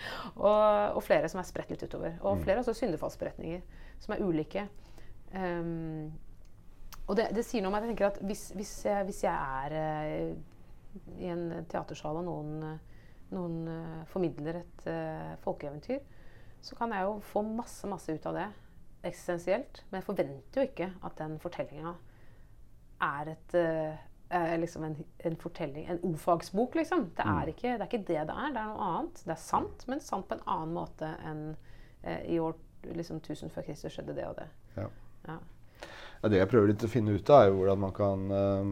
[0.46, 2.14] og, og flere som er spredt litt utover.
[2.20, 2.44] Og Mm.
[2.44, 3.60] flere også syndefallsberetninger
[3.98, 4.68] som er ulike.
[5.34, 6.12] Um,
[7.08, 9.34] og det, det sier noe om at jeg tenker at hvis, hvis, jeg, hvis jeg
[9.34, 9.74] er
[10.30, 12.78] uh, i en teatersal og noen,
[13.34, 15.98] noen uh, formidler et uh, folkeeventyr,
[16.62, 18.46] så kan jeg jo få masse, masse ut av det
[19.08, 19.82] eksistensielt.
[19.90, 21.94] Men jeg forventer jo ikke at den fortellinga
[23.00, 23.54] er et,
[24.30, 27.10] eh, liksom en, en fortelling, en ordfagsbok, liksom.
[27.16, 27.48] Det er, Mm.
[27.54, 28.52] ikke, det er ikke det det er.
[28.54, 29.22] Det er noe annet.
[29.24, 31.56] Det er sant, men sant på en annen måte enn
[32.02, 32.54] eh, i år
[32.96, 34.46] liksom 1000 før Kristus skjedde det og det.
[34.76, 34.86] Ja.
[35.28, 35.38] Ja.
[36.22, 38.70] Ja, det jeg prøver litt å finne ut av, er jo hvordan man kan eh,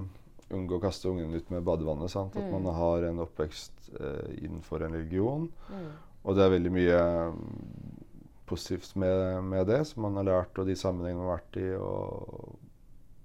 [0.57, 2.11] unngå å kaste ungen ut med badevannet.
[2.11, 2.37] Sant?
[2.37, 2.53] At Mm.
[2.63, 5.49] man har en oppvekst eh, innenfor en religion.
[5.69, 5.89] Mm.
[6.25, 6.99] Og det er veldig mye
[7.33, 8.05] mm,
[8.47, 11.69] positivt med, med det, som man har lært, og de sammenhengene man har vært i,
[11.77, 12.59] og,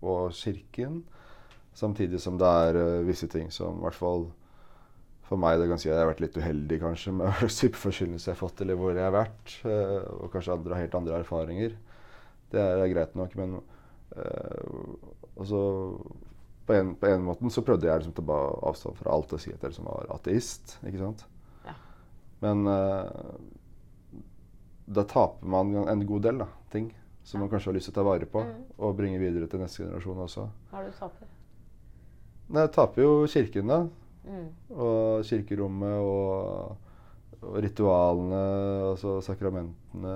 [0.03, 1.03] og kirken.
[1.77, 4.27] Samtidig som det er uh, visse ting som i hvert fall
[5.23, 7.79] for meg det kan si at jeg har vært litt uheldig kanskje med hva type
[7.79, 9.55] forkynnelse jeg har fått, eller hvor jeg har vært.
[9.65, 11.77] Uh, og kanskje andre har helt andre erfaringer.
[12.53, 13.55] Det er, greit nok, men
[14.13, 14.97] uh,
[15.39, 15.63] altså,
[16.67, 19.41] på, en, på en måte så prøvde jeg liksom å ta avstand fra alt og
[19.41, 20.77] si at jeg liksom var ateist.
[20.85, 21.25] ikke sant?
[21.65, 21.73] Ja.
[22.43, 22.67] Men
[24.85, 26.91] da taper man en god del da, ting
[27.23, 28.63] som man kanskje har lyst til å ta vare på Mm.
[28.77, 30.49] og bringe videre til neste generasjon også.
[30.69, 31.27] Hva har du taper?
[32.49, 33.79] Nei, jeg taper jo kirken, da.
[34.23, 34.47] Mm.
[34.71, 36.77] Og kirkerommet og,
[37.41, 38.43] og ritualene,
[38.91, 40.15] altså sakramentene.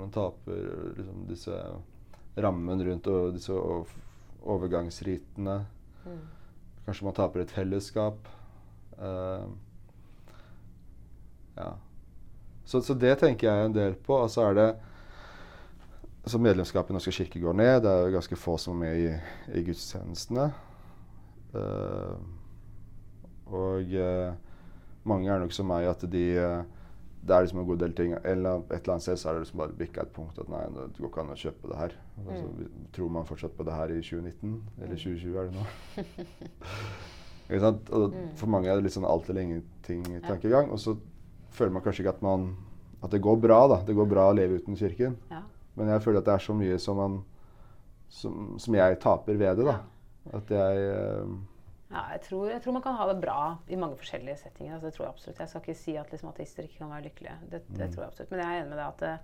[0.00, 0.56] Man taper
[0.98, 1.54] liksom disse
[2.34, 5.56] rammen rundt og disse overgangsritene.
[6.04, 6.24] Mm.
[6.86, 8.18] Kanskje man taper et fellesskap.
[8.98, 9.46] Uh,
[11.56, 11.70] ja.
[12.64, 14.16] Så, så det tenker jeg en del på.
[14.24, 14.68] Og så er det
[16.24, 17.82] så Medlemskapet i Norske kirke går ned.
[17.84, 19.10] Det er jo ganske få som er med i,
[19.60, 20.48] i gudstjenestene.
[21.54, 22.14] Eh,
[23.54, 24.32] og eh,
[25.04, 26.62] mange er nok som meg at de eh,
[27.24, 29.42] Det er liksom en god del ting eller Et eller annet sted så er det
[29.44, 31.92] liksom bare bikka et punkt at nei, det går ikke an å kjøpe det her.
[32.26, 32.88] Altså, Mm.
[32.92, 34.62] tror man fortsatt på det her i 2019?
[34.82, 35.64] Eller 2020 er det nå?
[37.48, 37.90] Ikke sant?
[37.90, 38.28] Og Mm.
[38.36, 40.70] For mange er det litt sånn alt eller ingenting-tankegang.
[40.72, 40.96] Og så
[41.50, 42.56] føler man kanskje ikke at man
[43.04, 43.82] At det går bra, da.
[43.84, 45.16] Det går bra å leve uten kirken.
[45.30, 45.42] Ja.
[45.76, 47.18] Men jeg føler at det er så mye som man
[48.08, 49.80] Som, som jeg taper ved det, da.
[50.32, 50.84] At jeg
[51.24, 51.34] uh,
[51.90, 54.74] Ja, jeg tror, jeg tror man kan ha det bra i mange forskjellige settinger.
[54.74, 55.38] Altså, det tror jeg absolutt.
[55.38, 57.34] Jeg skal ikke si at liksom, ateister ikke kan være lykkelige.
[57.50, 57.92] Det, det Mm.
[57.92, 58.30] tror jeg absolutt.
[58.30, 59.18] Men jeg er enig med deg at eh,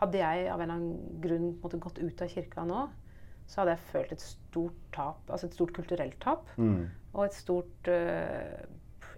[0.00, 2.88] hadde jeg av en eller annen grunn måte, gått ut av kirka nå,
[3.46, 6.48] så hadde jeg følt et stort tap, altså et stort kulturelt tap.
[6.56, 8.64] mm, Og et stort uh,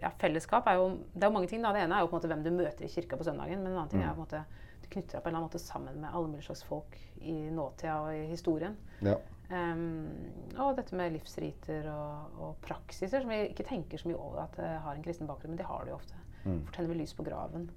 [0.02, 1.62] ja, fellesskap er jo Det er jo mange ting.
[1.62, 1.72] da.
[1.72, 3.62] Det ene er jo på en måte hvem du møter i kirka på søndagen.
[3.62, 4.44] Men en annen ting er jo på en måte
[4.82, 7.48] du knytter deg på en eller annen måte sammen med alle mulige slags folk i
[7.50, 8.76] nåtida og i historien.
[9.02, 9.16] Ja.
[9.48, 10.08] Ehm,
[10.60, 14.56] og dette med livsriter og, og praksiser som vi ikke tenker så mye over at
[14.58, 16.18] det har en kristen bakgrunn, men det har det jo ofte.
[16.44, 16.58] Mm.
[16.58, 17.70] Hvorfor tenner vi lys på graven?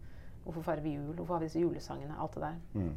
[0.43, 1.13] Hvorfor feirer vi jul?
[1.15, 2.17] Hvorfor har vi disse julesangene?
[2.19, 2.59] Alt det der.
[2.74, 2.95] Mm.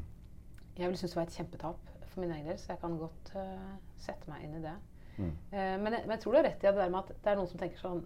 [0.78, 3.30] Jeg vil synes det var et kjempetap for min egen del, så jeg kan godt
[3.36, 4.74] uh, sette meg inn i det.
[5.16, 5.30] Mm.
[5.52, 7.38] Uh, men, jeg, men jeg tror du har rett i at det at det er
[7.38, 8.00] noen som tenker sånn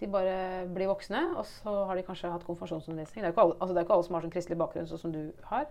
[0.00, 3.22] De bare blir voksne, og så har de kanskje hatt konfirmasjonsundervisning.
[3.22, 5.14] Det er jo ikke alle, altså ikke alle som har sånn kristelig bakgrunn sånn som
[5.14, 5.70] du har.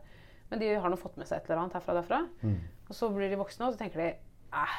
[0.49, 2.19] Men de har nå fått med seg et eller annet herfra og derfra.
[2.43, 2.57] Mm.
[2.89, 4.09] Og så blir de voksne, og så tenker de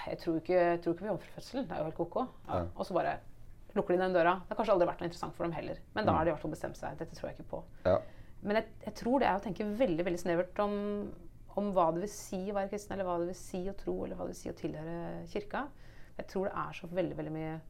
[0.09, 1.67] jeg tror ikke, jeg tror ikke på jomfrufødselen.
[1.69, 2.23] Det er jo helt ko-ko.
[2.49, 2.63] Ja.
[2.75, 3.19] Og så bare
[3.77, 4.33] lukker de den døra.
[4.41, 5.77] Det har kanskje aldri vært noe interessant for dem heller.
[5.95, 6.17] Men da Mm.
[6.17, 6.97] har de i hvert fall bestemt seg.
[6.99, 7.61] Dette tror jeg ikke på.
[7.85, 7.99] Ja.
[8.43, 11.13] Men jeg, jeg tror det er å tenke veldig veldig snevert om,
[11.57, 14.05] om hva det vil si å være kristen, eller hva det vil si å tro,
[14.05, 15.67] eller hva det vil si å tilhøre kirka.
[16.17, 17.61] Jeg tror det er så veldig veldig mye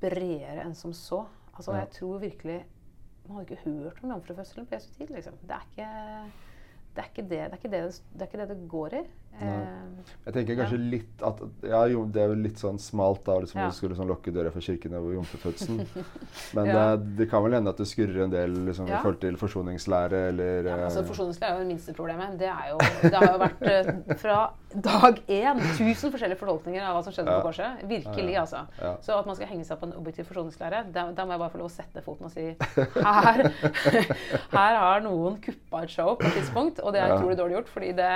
[0.00, 1.24] bredere enn som så.
[1.56, 1.80] Altså, Ja.
[1.84, 2.64] Jeg tror virkelig
[3.28, 5.10] Man hadde ikke hørt om jomfrufødselen på Jesu tid.
[5.10, 5.34] Liksom.
[5.42, 5.88] Det, er ikke,
[6.94, 9.02] det, er det, det, er ikke det, det er ikke det det går i.
[9.40, 9.74] Eh,
[10.26, 13.60] Jeg tenker kanskje litt at Ja, jo, det er jo litt sånn smalt da, liksom,
[13.60, 13.68] Ja.
[13.68, 15.86] du skulle sånn lukke døra for kirken over jomfrufødselen.
[16.54, 16.96] Men Ja.
[16.96, 18.98] det, det kan vel hende at det skurrer en del liksom, Ja.
[18.98, 22.38] i forhold til forsoningslære eller Ja, altså eh, Forsoningslære er jo det minste problemet.
[22.38, 24.38] Det, er jo, det har jo vært eh, fra
[24.74, 27.38] dag én tusen forskjellige fortolkninger av hva som skjedde Ja.
[27.40, 27.86] på korset.
[27.88, 28.40] Virkelig, Ja, ja.
[28.42, 28.66] altså.
[28.82, 28.96] Ja.
[29.00, 31.50] Så at man skal henge seg på en objektiv forsoningslære, da, da må jeg bare
[31.54, 32.56] få lov å sette foten og si
[33.00, 33.52] her,
[34.58, 37.16] her har noen kuppa et show på et tidspunkt, og det er Ja.
[37.20, 37.68] utrolig dårlig gjort.
[37.68, 38.10] fordi det,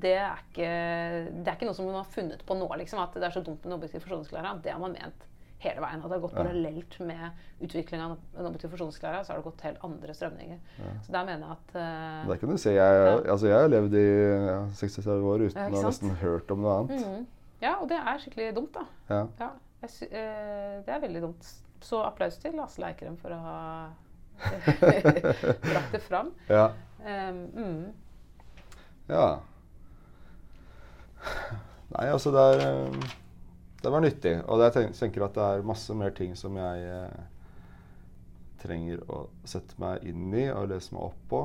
[0.00, 3.14] det, er ikke, det er ikke noe som man har funnet på nå, liksom, at
[3.14, 4.56] det er så dumt med en objektiv forsoningslære.
[4.64, 5.26] Det har man ment
[5.62, 6.02] hele veien.
[6.02, 6.42] At det har gått Ja.
[6.42, 7.30] parallelt med
[7.66, 10.58] utviklinga av en objektiv forsoningslære, så har det gått helt andre strømninger.
[11.02, 12.70] Så der mener jeg at uh, Der kan du se.
[12.70, 14.06] Jeg, altså, jeg har levd i
[14.46, 17.06] ja, 60-70 år uten Ja, å ha nesten hørt om noe annet.
[17.06, 17.26] Mhm.
[17.60, 18.84] Ja, og det er skikkelig dumt, da.
[19.10, 19.24] Ja.
[19.40, 19.48] Ja,
[19.82, 21.48] jeg eh, det er veldig dumt.
[21.82, 23.58] Så applaus til Lasse Leikrem for å ha
[25.72, 26.30] brakt det fram.
[26.48, 26.70] Ja.
[27.02, 27.92] Um, mm.
[29.08, 29.38] ja.
[31.94, 33.08] Nei, altså det er eh,
[33.82, 34.34] Det var nyttig.
[34.50, 37.20] Og jeg tenker at det er masse mer ting som jeg eh,
[38.62, 41.42] trenger å sette meg inn i og lese meg opp på.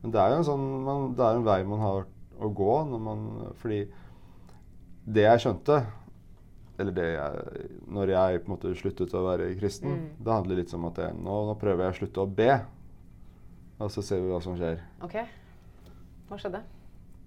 [0.00, 2.06] Men det er jo en sånn man, Det er en vei man har
[2.40, 3.24] å gå når man
[3.60, 3.82] Fordi
[5.10, 5.82] det jeg skjønte
[6.80, 10.04] eller det jeg, når jeg på en måte sluttet å være kristen, Mm.
[10.24, 12.54] det handler litt om at jeg, nå, nå prøver jeg å slutte å be.
[13.84, 14.80] Og så ser vi hva som skjer.
[15.04, 15.18] OK.
[16.30, 16.62] Hva skjedde?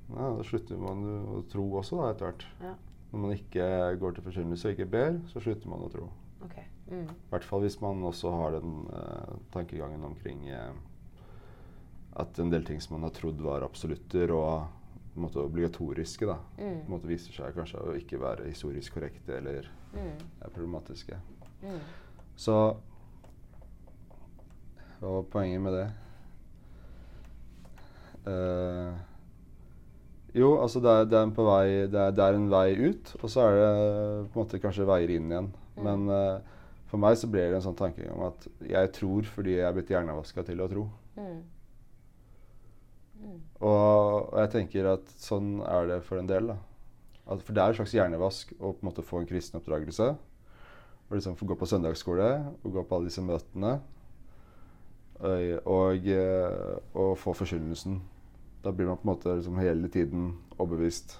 [0.09, 2.45] Ja, da slutter man jo å tro også, da, etter hvert.
[2.61, 2.73] Ja.
[3.13, 3.65] Når man ikke
[4.01, 6.09] går til forkynnelse og ikke ber, så slutter man å tro.
[6.45, 6.65] Okay.
[6.89, 7.07] Mm.
[7.07, 10.73] I hvert fall hvis man også har den eh, tankegangen omkring eh,
[12.19, 14.65] at en del ting som man har trodd var absolutter og
[15.15, 16.81] en måte obligatoriske, da, Mm.
[16.89, 20.17] måte viser seg kanskje å ikke være historisk korrekte eller Mm.
[20.55, 21.15] problematiske.
[21.63, 21.79] Mm.
[22.35, 22.55] Så
[24.99, 25.87] hva var poenget med det?
[28.25, 28.93] Eh,
[30.33, 33.29] jo, altså det er, det, er vei, det, er, det er en vei ut, og
[33.29, 33.69] så er det
[34.33, 35.49] på en måte kanskje veier inn igjen.
[35.77, 35.83] Mm.
[35.85, 36.59] Men uh,
[36.89, 39.75] for meg så ble det en sånn tanke om at jeg tror fordi jeg er
[39.77, 40.87] blitt hjernevaska til å tro.
[41.17, 41.39] Mm.
[43.23, 43.39] Mm.
[43.61, 46.51] Og, og jeg tenker at sånn er det for en del.
[46.53, 46.59] da.
[47.23, 50.09] At, for det er en slags hjernevask å på en måte få en kristen oppdragelse.
[51.07, 53.75] Og liksom få gå på søndagsskole og gå på alle disse møtene.
[55.23, 58.01] Og, og, eh, og få forkynnelsen.
[58.63, 61.17] Da blir man på en måte liksom hele tiden overbevist.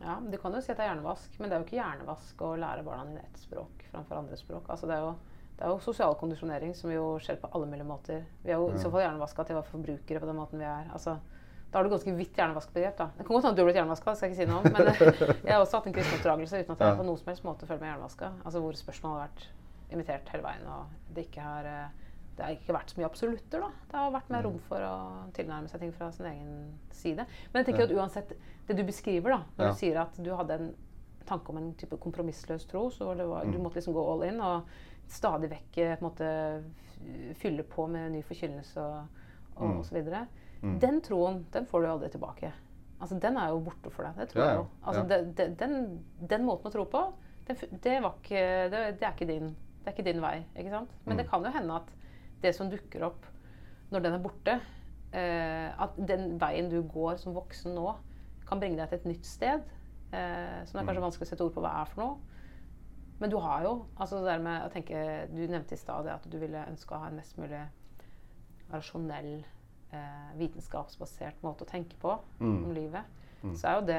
[0.00, 2.42] Ja, Du kan jo si at det er hjernevask, men det er jo ikke hjernevask
[2.44, 4.68] å lære barna ett språk framfor andre språk.
[4.68, 5.14] Altså det, er jo,
[5.56, 8.24] det er jo sosial kondisjonering som jo skjer på alle mulige måter.
[8.44, 10.68] Vi er jo i så fall hjernevaska til å være forbrukere på den måten vi
[10.68, 10.90] er.
[10.92, 11.16] Altså,
[11.72, 12.96] da har du ganske vidt hjernevaskbegrep.
[13.00, 13.08] da.
[13.16, 14.72] Det kan godt hende du har blitt hjernevaska, det skal jeg ikke si noe om.
[14.72, 16.96] Men eh, jeg har også hatt en kristen oppdragelse uten at jeg Ja.
[17.00, 18.32] på noen som helst måte føler meg hjernevaska.
[18.44, 19.48] Altså hvor spørsmålet har vært
[19.96, 22.04] imitert hele veien, og det ikke har eh,
[22.36, 23.60] det har ikke vært så mye absolutter.
[23.60, 23.68] da.
[23.90, 24.96] Det har vært mer rom for å
[25.32, 27.26] tilnærme seg ting fra sin egen side.
[27.52, 28.32] Men jeg tenker at uansett
[28.66, 29.70] det du beskriver, da, når Ja.
[29.72, 30.74] du sier at du hadde en
[31.26, 33.62] tanke om en type kompromissløs tro, så det var, du Mm.
[33.64, 34.64] måtte liksom gå all in og
[35.08, 36.64] stadig vekk på en måte
[37.34, 39.08] fylle på med ny forkynnelse og,
[39.56, 39.82] og, Mm.
[39.92, 40.26] videre.
[40.62, 40.78] Mm.
[40.80, 42.52] Den troen, den får du aldri tilbake.
[43.00, 44.16] Altså, Den er jo borte for deg.
[44.16, 44.66] Det tror Ja, jeg jo.
[44.86, 45.22] Altså, Ja.
[45.22, 47.12] det, den, den måten å tro på,
[47.46, 50.44] det, det, var ikke, det, er ikke din, det er ikke din vei.
[50.56, 50.90] ikke sant?
[51.04, 51.18] Men Mm.
[51.22, 51.88] det kan jo hende at
[52.46, 53.26] det som dukker opp
[53.92, 54.56] når den er borte,
[55.12, 57.92] eh, at den veien du går som voksen nå,
[58.46, 59.62] kan bringe deg til et nytt sted.
[60.14, 61.06] Eh, som det er kanskje Mm.
[61.08, 62.16] vanskelig å sette ord på hva er for noe.
[63.18, 66.26] Men du har jo altså det der med å tenke, Du nevnte i stad at
[66.30, 67.62] du ville ønske å ha en mest mulig
[68.72, 69.44] rasjonell,
[69.92, 72.64] eh, vitenskapsbasert måte å tenke på Mm.
[72.64, 73.04] om livet.
[73.42, 73.52] Mm.
[73.54, 73.96] Så er jo det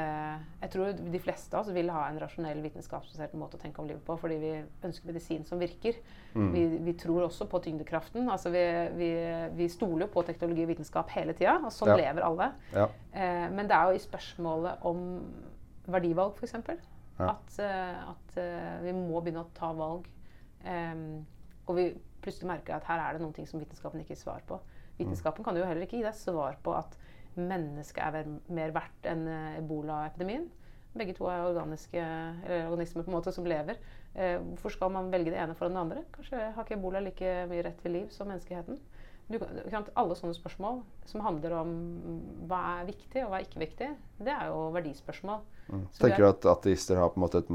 [0.61, 3.87] Jeg tror de fleste av oss vil ha en rasjonell, vitenskapsbasert måte å tenke om
[3.87, 4.53] livet på, fordi vi
[4.87, 5.99] ønsker medisin som virker.
[6.33, 6.49] Mm.
[6.55, 8.27] Vi, vi tror også på tyngdekraften.
[8.33, 8.63] Altså vi,
[8.97, 9.11] vi,
[9.59, 11.99] vi stoler jo på teknologi og vitenskap hele tida, og sånn Ja.
[12.01, 12.51] lever alle.
[12.73, 12.89] Ja.
[13.13, 15.05] Eh, men det er jo i spørsmålet om
[15.87, 16.57] verdivalg, f.eks.
[17.17, 17.31] Ja.
[17.31, 20.09] At, eh, at eh, vi må begynne å ta valg.
[20.67, 21.25] Um,
[21.69, 21.91] og vi
[22.23, 24.57] plutselig merker at her er det noen ting som vitenskapen ikke gir svar på.
[24.97, 26.97] Vitenskapen kan jo heller ikke gi deg svar på at
[27.37, 30.47] mennesket er mer verdt enn eh, ebolaepidemien.
[30.97, 33.77] Begge to er organiske eller organismer på en måte som lever.
[34.17, 36.05] Eh, hvorfor skal man velge det ene foran det andre?
[36.15, 38.79] Kanskje har ikke ebola like mye rett til liv som menneskeheten?
[39.27, 39.35] Du,
[39.99, 40.79] alle sånne spørsmål
[41.09, 41.71] som handler om
[42.47, 43.89] hva er viktig og hva er ikke viktig,
[44.23, 45.41] det er jo verdispørsmål.
[45.67, 45.81] Mm.
[45.91, 47.51] Så Tenker du at ateister har på en måte et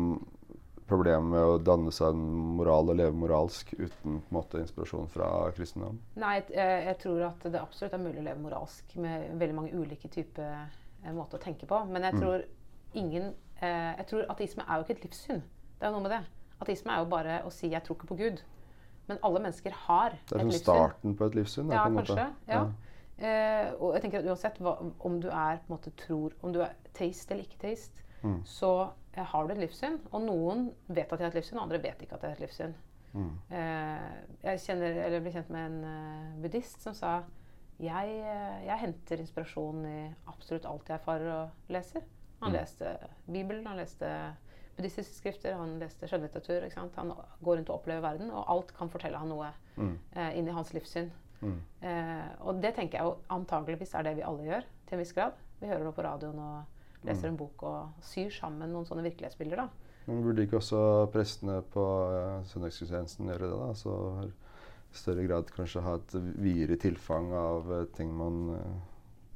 [0.93, 2.23] problem med å danne seg en
[2.59, 5.99] moral og leve moralsk uten måte inspirasjon fra kristendom?
[6.21, 9.55] Nei, jeg, jeg jeg tror at det absolutt er mulig å leve moralsk med veldig
[9.59, 10.53] mange ulike typer
[11.05, 11.83] eh, måter å tenke på.
[11.89, 12.21] Men jeg Mm.
[12.21, 12.45] tror
[12.95, 15.43] ingen eh, Jeg tror ateisme er jo ikke et livssyn.
[15.79, 16.23] Det er jo noe med det.
[16.63, 18.43] Ateisme er jo bare å si 'jeg tror ikke på Gud'.
[19.09, 20.39] Men alle mennesker har et livssyn.
[20.39, 21.69] Det er som starten på et livssyn?
[21.69, 22.33] da, Ja, kanskje.
[22.49, 22.67] Ja.
[23.19, 26.53] Eh, og jeg tenker at uansett hva, om du er på en måte tror Om
[26.53, 28.43] du er teist eller ikke teist, Mm.
[28.45, 29.99] så eh, har du et livssyn.
[30.13, 32.35] Og noen vet at de har et livssyn, og andre vet ikke at de har
[32.37, 32.75] et livssyn.
[33.13, 33.31] Mm.
[33.51, 34.11] Eh,
[34.43, 37.23] jeg kjenner, eller ble kjent med en eh, buddhist som sa
[37.83, 42.03] jeg, eh, jeg henter inspirasjon i absolutt alt jeg erfarer og leser.
[42.41, 42.57] Han Mm.
[42.59, 42.99] leste
[43.29, 44.09] Bibelen, han leste
[44.77, 46.65] buddhistiske skrifter, han leste skjønnlitteratur.
[46.97, 49.99] Han går rundt og opplever verden, og alt kan fortelle han noe Mm.
[50.17, 51.11] eh, inni hans livssyn.
[51.43, 51.61] Mm.
[51.83, 55.13] Eh, og det tenker jeg jo antageligvis er det vi alle gjør, til en viss
[55.13, 55.33] grad.
[55.61, 56.65] Vi hører det på radioen og
[57.05, 57.33] leser Mm.
[57.33, 59.57] en bok og syr sammen noen sånne virkelighetsbilder.
[59.57, 59.69] da.
[60.07, 63.59] Men burde ikke også prestene på uh, søndagsgudstjenesten gjøre det?
[63.61, 63.73] da?
[63.75, 63.93] Så
[64.27, 68.75] i større grad kanskje ha et videre tilfang av eh, ting man eh,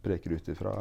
[0.04, 0.72] preker ut ifra?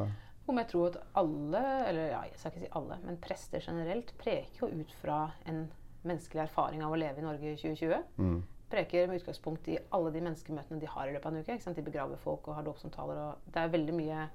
[0.48, 4.12] Om jeg tror at alle, eller ja, jeg skal ikke si alle, men prester generelt
[4.20, 5.64] preker jo ut fra en
[6.04, 8.04] menneskelig erfaring av å leve i Norge i 2020.
[8.18, 8.44] Mm.
[8.70, 11.56] Preker med utgangspunkt i alle de menneskemøtene de har i løpet av en uke.
[11.56, 11.80] Ikke sant?
[11.80, 13.22] De begraver folk og har dåpsomtaler.
[13.24, 14.28] og Det er veldig mye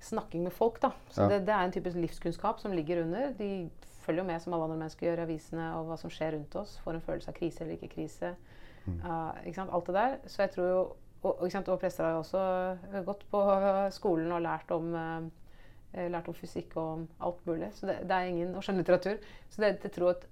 [0.00, 0.80] snakking med folk.
[0.82, 0.92] da.
[1.10, 1.28] Så Ja.
[1.28, 3.32] det, det er en typisk livskunnskap som ligger under.
[3.38, 3.70] De
[4.02, 6.78] følger jo med som alle andre mennesker gjør avisene og hva som skjer rundt oss.
[6.84, 8.34] Får en følelse av krise eller ikke krise.
[8.86, 9.00] Mm.
[9.04, 9.72] Uh, ikke sant?
[9.72, 10.16] Alt det der.
[10.26, 10.80] Så jeg tror jo
[11.22, 11.68] og, ikke sant?
[11.68, 12.42] og prester har jo også
[12.94, 13.40] eh, gått på
[13.98, 17.72] skolen og lært om, uh, lært om fysikk og om alt mulig.
[17.74, 19.18] Så det, det er ingen, og skjønnlitteratur.
[19.50, 20.28] Så det, jeg tror at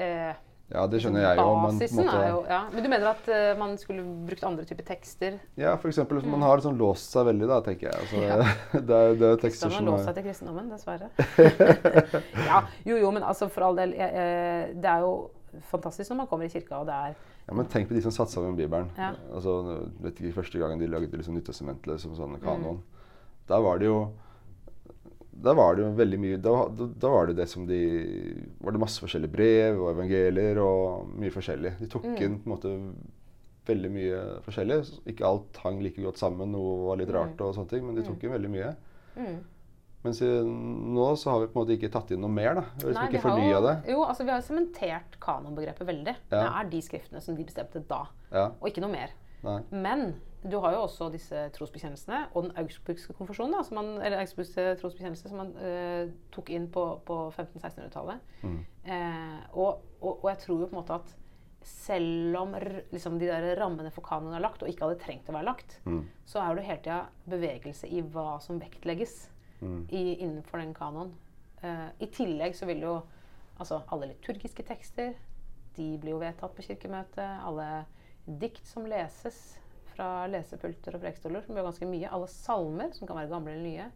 [0.00, 0.32] eh,
[0.72, 1.48] Ja, det skjønner jeg jo.
[1.60, 2.60] Men, måte, jo ja.
[2.72, 5.36] Men du mener at uh, man skulle brukt andre typer tekster?
[5.60, 8.00] ja, for eksempel, Man har sånn låst seg veldig, da, tenker jeg.
[8.00, 8.38] Altså, Ja.
[8.88, 11.10] det, er, det er tekster som har låst seg til kristendommen, dessverre.
[12.48, 15.12] ja, jo, jo, men altså for all del jeg, Det er jo
[15.68, 18.14] fantastisk når man kommer i kirka, og det er Ja, men tenk på de som
[18.14, 18.88] satsa sammen Bibelen.
[18.96, 19.12] Ja.
[19.34, 19.58] Altså,
[20.00, 22.44] vet ikke, Første gangen de lagde liksom Nyttestamentet som sånn Mm.
[22.46, 22.82] kanon.
[23.48, 24.06] Da var det jo
[25.32, 27.78] da var det jo veldig mye da, da, da var det det som de
[28.60, 31.72] Var det masse forskjellige brev og evangelier og mye forskjellig.
[31.80, 32.16] De tok Mm.
[32.22, 32.72] inn på en måte
[33.66, 34.78] veldig mye forskjellig.
[35.06, 38.02] Ikke alt hang like godt sammen, noe var litt rart og sånne ting, men de
[38.02, 38.76] tok inn veldig mye.
[39.16, 39.40] mm.
[40.02, 42.62] Mens i, nå så har vi på en måte ikke tatt inn noe mer, da.
[42.74, 43.74] Vi har liksom Nei, ikke fornya det.
[43.92, 46.14] Jo, altså vi har jo sementert kanonbegrepet veldig.
[46.32, 48.00] Det er de skriftene som de bestemte da,
[48.32, 49.10] Ja, og ikke noe mer.
[49.44, 49.60] nei.
[49.70, 50.02] Men
[50.42, 54.64] du har jo også disse trosbekjennelsene og den augsburgske konfesjonen, da, som man, eller augsburgske
[54.80, 58.20] trosbekjennelse som man eh, tok inn på, på 1500-1600-tallet.
[58.42, 58.56] Mm.
[58.84, 61.12] Eh, og, og, og jeg tror jo på en måte at
[61.62, 62.56] selv om
[62.90, 65.76] liksom, de der rammene for kanoen er lagt, og ikke hadde trengt å være lagt,
[65.86, 66.00] Mm.
[66.26, 69.28] så er det hele tida bevegelse i hva som vektlegges
[69.62, 69.86] Mm.
[69.94, 71.12] i, innenfor den kanoen.
[71.62, 72.96] Eh, I tillegg så vil jo
[73.62, 75.12] altså alle liturgiske tekster
[75.76, 77.38] de blir jo vedtatt på kirkemøtet.
[77.46, 77.84] Alle
[78.26, 79.58] dikt som leses
[79.94, 82.10] fra lesepulter og prekestoler, som gjør ganske mye.
[82.12, 83.88] Alle salmer, som kan være gamle eller nye.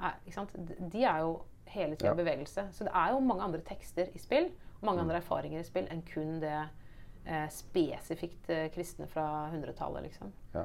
[0.00, 0.90] Er?
[0.90, 1.34] De er jo
[1.70, 2.14] hele tida Ja.
[2.18, 2.68] bevegelse.
[2.72, 5.86] Så det er jo mange andre tekster i spill, og mange andre erfaringer i spill,
[5.90, 6.54] enn kun det
[7.26, 10.32] eh, spesifikt eh, kristne fra 100-tallet, liksom.
[10.54, 10.64] Ja.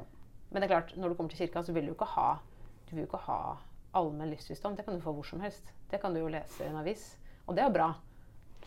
[0.50, 2.38] Men det er klart, når du kommer til kirka, så vil du ikke ha
[2.86, 3.56] du vil ikke ha
[3.98, 4.76] allmenn livsvisdom.
[4.76, 5.72] Det kan du få hvor som helst.
[5.90, 7.16] Det kan du jo lese i en avis.
[7.48, 7.88] Og det er bra.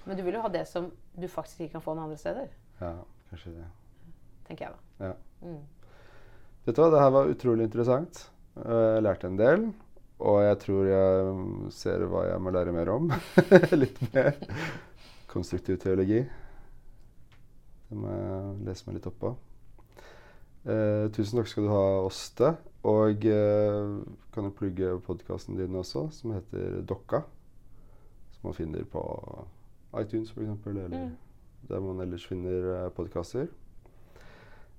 [0.05, 2.49] Men du vil jo ha det som du faktisk ikke kan få noen andre steder.
[2.82, 2.93] ja,
[3.30, 3.67] kanskje det.
[4.47, 5.05] Tenker jeg da.
[5.05, 5.13] Ja.
[5.41, 5.63] Mm.
[6.70, 8.20] Vet du hva, det her var utrolig interessant.
[8.61, 9.63] Eh, Jeg lærte en del.
[10.20, 11.36] Og jeg tror jeg
[11.72, 13.07] ser hva jeg må lære mer om.
[13.82, 14.34] litt mer
[15.32, 16.20] konstruktiv teologi.
[17.89, 19.32] Det må jeg lese meg litt opp på.
[20.70, 22.51] Eh, tusen takk skal du ha, Åste.
[22.89, 23.95] Og eh,
[24.36, 27.24] kan du plugge podkasten din også, som heter Dokka.
[28.36, 29.01] Som man finner på
[30.03, 31.15] iTunes, f.eks., eller Mm.
[31.72, 33.47] der man ellers finner eh, podkaster.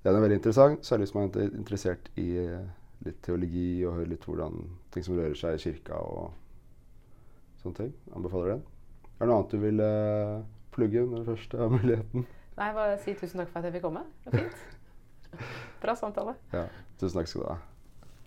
[0.01, 2.63] Den er veldig interessant, særlig hvis man er interessert i eh,
[3.05, 4.57] litt teologi og hører litt hvordan
[4.93, 6.31] ting som rører seg i kirka og
[7.61, 7.91] sånne ting.
[8.17, 8.63] Anbefaler den.
[9.19, 10.37] Er det noe annet du vil eh,
[10.73, 12.25] plugge når du først har muligheten?
[12.57, 14.05] Nei, bare si tusen takk for at jeg fikk komme.
[14.25, 14.79] Det var fint.
[15.83, 16.37] Bra samtale.
[16.53, 16.65] Ja,
[16.97, 17.59] tusen takk skal du ha.